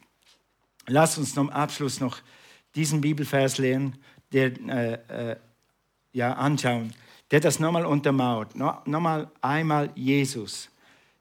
Lass 0.88 1.18
uns 1.18 1.34
zum 1.34 1.50
Abschluss 1.50 2.00
noch 2.00 2.20
diesen 2.76 3.02
Bibelvers 3.02 3.58
lernen, 3.58 3.98
der, 4.32 4.52
äh, 4.68 5.32
äh, 5.32 5.36
ja, 6.14 6.34
anschauen, 6.34 6.94
der 7.32 7.40
das 7.40 7.60
nochmal 7.60 7.86
untermauert. 7.86 8.56
No, 8.56 8.78
nochmal 8.86 9.32
einmal 9.42 9.90
Jesus. 9.96 10.70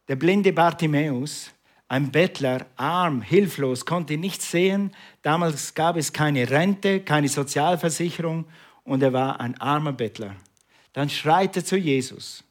Der 0.08 0.16
blinde 0.16 0.52
Bartimäus, 0.52 1.50
ein 1.88 2.10
Bettler, 2.10 2.66
arm, 2.76 3.22
hilflos, 3.22 3.86
konnte 3.86 4.16
nichts 4.18 4.50
sehen. 4.50 4.94
Damals 5.22 5.74
gab 5.74 5.96
es 5.96 6.12
keine 6.12 6.50
Rente, 6.50 7.00
keine 7.00 7.28
Sozialversicherung 7.28 8.44
und 8.84 9.02
er 9.02 9.12
war 9.12 9.40
ein 9.40 9.60
armer 9.60 9.92
Bettler. 9.92 10.36
Dann 10.92 11.10
schreit 11.10 11.56
er 11.56 11.64
zu 11.64 11.76
Jesus. 11.76 12.44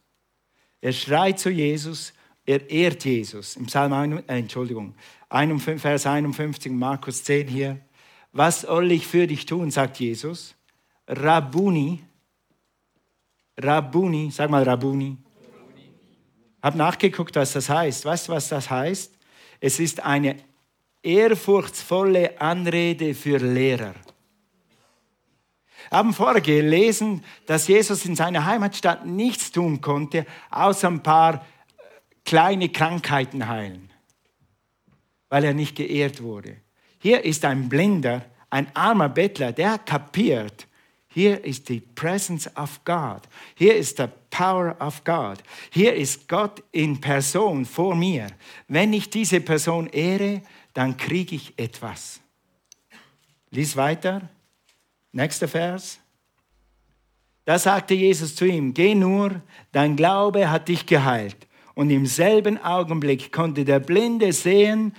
Er 0.82 0.92
schreit 0.92 1.40
zu 1.40 1.50
Jesus, 1.50 2.14
er 2.46 2.70
ehrt 2.70 3.06
Jesus. 3.06 3.56
Im 3.56 3.68
Psalm, 3.68 4.18
äh, 4.18 4.40
Entschuldigung, 4.40 4.96
51, 5.30 5.82
Vers 5.82 6.06
51, 6.06 6.72
Markus 6.74 7.24
10 7.24 7.48
hier. 7.48 7.80
Was 8.34 8.62
soll 8.62 8.92
ich 8.92 9.08
für 9.08 9.28
dich 9.28 9.46
tun, 9.46 9.72
sagt 9.72 10.00
Jesus. 10.00 10.56
Rabuni, 11.08 12.04
Rabuni, 13.58 14.32
sag 14.32 14.50
mal 14.50 14.64
Rabuni. 14.64 15.18
Hab 16.62 16.76
nachgeguckt, 16.76 17.36
was 17.36 17.54
das 17.54 17.70
heißt. 17.70 18.06
Weißt 18.06 18.28
du, 18.28 18.32
was 18.32 18.50
das 18.50 18.70
heißt? 18.70 19.14
Es 19.60 19.80
ist 19.80 20.02
eine 20.02 20.38
ehrfurchtsvolle 21.04 22.40
Anrede 22.40 23.14
für 23.14 23.38
Lehrer. 23.38 23.94
Wir 25.90 25.98
haben 25.98 26.14
vorher 26.14 26.42
gelesen, 26.42 27.24
dass 27.46 27.68
Jesus 27.68 28.06
in 28.06 28.16
seiner 28.16 28.46
Heimatstadt 28.46 29.06
nichts 29.06 29.52
tun 29.52 29.82
konnte, 29.82 30.26
außer 30.50 30.88
ein 30.88 31.04
paar 31.04 31.46
kleine 32.26 32.70
Krankheiten 32.70 33.48
heilen, 33.48 33.90
weil 35.30 35.44
er 35.44 35.54
nicht 35.54 35.76
geehrt 35.76 36.22
wurde. 36.22 36.58
Hier 37.00 37.26
ist 37.26 37.44
ein 37.46 37.70
Blinder, 37.70 38.24
ein 38.50 38.68
armer 38.76 39.10
Bettler, 39.10 39.52
der 39.52 39.78
kapiert, 39.78 40.68
hier 41.14 41.44
ist 41.46 41.70
die 41.70 41.80
Presence 41.80 42.50
of 42.58 42.84
God. 42.84 43.22
Hier 43.54 43.76
ist 43.76 44.00
die 44.00 44.08
Power 44.32 44.76
of 44.80 45.04
God. 45.04 45.44
Hier 45.72 45.94
ist 45.94 46.28
Gott 46.28 46.64
in 46.72 47.00
Person 47.00 47.66
vor 47.66 47.96
mir. 47.96 48.28
Wenn 48.68 48.94
ich 48.94 49.12
diese 49.12 49.40
Person 49.40 49.88
ehre, 49.88 50.42
dann 50.74 50.98
kriege 50.98 51.36
ich 51.36 51.54
etwas. 51.58 52.20
Lies 53.52 53.78
weiter. 53.78 54.28
Nächster 55.14 55.48
Vers. 55.48 56.00
Da 57.46 57.60
sagte 57.60 57.94
Jesus 57.94 58.36
zu 58.36 58.46
ihm, 58.46 58.74
geh 58.74 58.96
nur, 58.96 59.42
dein 59.72 59.96
Glaube 59.96 60.50
hat 60.50 60.68
dich 60.68 60.86
geheilt. 60.86 61.48
Und 61.76 61.90
im 61.90 62.06
selben 62.06 62.58
Augenblick 62.58 63.32
konnte 63.32 63.64
der 63.64 63.80
Blinde 63.80 64.34
sehen, 64.34 64.94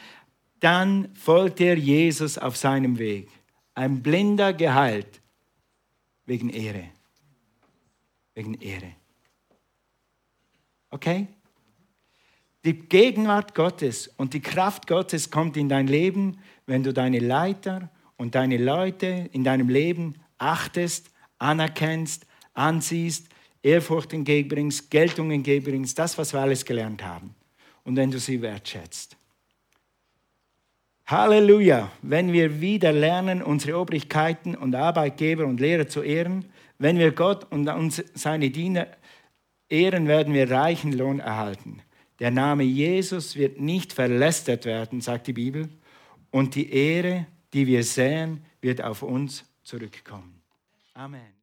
dann 0.61 1.15
folgte 1.15 1.65
er 1.65 1.77
Jesus 1.77 2.39
auf 2.39 2.57
seinem 2.57 2.99
Weg. 2.99 3.29
Ein 3.75 4.03
Blinder 4.03 4.53
geheilt 4.53 5.21
Wegen 6.27 6.49
Ehre. 6.49 6.89
Wegen 8.35 8.55
Ehre. 8.55 8.93
Okay? 10.91 11.27
Die 12.65 12.73
Gegenwart 12.73 13.55
Gottes 13.55 14.09
und 14.17 14.33
die 14.33 14.41
Kraft 14.41 14.87
Gottes 14.87 15.31
kommt 15.31 15.57
in 15.57 15.69
dein 15.69 15.87
Leben, 15.87 16.39
wenn 16.67 16.83
du 16.83 16.95
deine 16.95 17.19
Leiter 17.19 17.91
und 18.17 18.35
deine 18.35 18.57
Leute 18.57 19.29
in 19.33 19.45
deinem 19.45 19.69
Leben 19.69 20.15
achtest, 20.39 21.11
anerkennst, 21.39 22.27
ansiehst, 22.55 23.29
Ehrfurcht 23.63 24.13
entgegenbringst, 24.13 24.91
Geltung 24.91 25.31
entgegenbringst, 25.31 25.99
das, 25.99 26.19
was 26.19 26.33
wir 26.33 26.41
alles 26.41 26.65
gelernt 26.65 27.03
haben. 27.03 27.35
Und 27.83 27.97
wenn 27.97 28.11
du 28.11 28.19
sie 28.19 28.41
wertschätzt. 28.43 29.17
Halleluja, 31.07 31.91
wenn 32.03 32.33
wir 32.33 32.61
wieder 32.61 32.93
lernen, 32.93 33.43
unsere 33.43 33.79
Obrigkeiten 33.79 34.55
und 34.55 34.75
Arbeitgeber 34.75 35.45
und 35.45 35.61
Lehrer 35.61 35.87
zu 35.87 36.03
ehren, 36.03 36.47
wenn 36.79 36.99
wir 36.99 37.13
Gott 37.13 37.51
und 37.53 37.69
seine 38.15 38.51
Diener 38.51 38.87
ehren, 39.69 40.09
werden 40.09 40.33
wir 40.33 40.51
reichen 40.51 40.93
Lohn 40.93 41.21
erhalten. 41.21 41.81
Der 42.21 42.31
Name 42.31 42.63
Jesus 42.63 43.37
wird 43.37 43.61
nicht 43.61 43.93
verlästert 43.93 44.65
werden, 44.65 45.01
sagt 45.01 45.27
die 45.27 45.33
Bibel, 45.33 45.69
und 46.31 46.55
die 46.55 46.73
Ehre, 46.73 47.27
die 47.55 47.67
wir 47.67 47.85
sehen, 47.85 48.45
wird 48.61 48.83
auf 48.83 49.03
uns 49.03 49.45
zurückkommen. 49.63 50.43
Amen. 50.93 51.33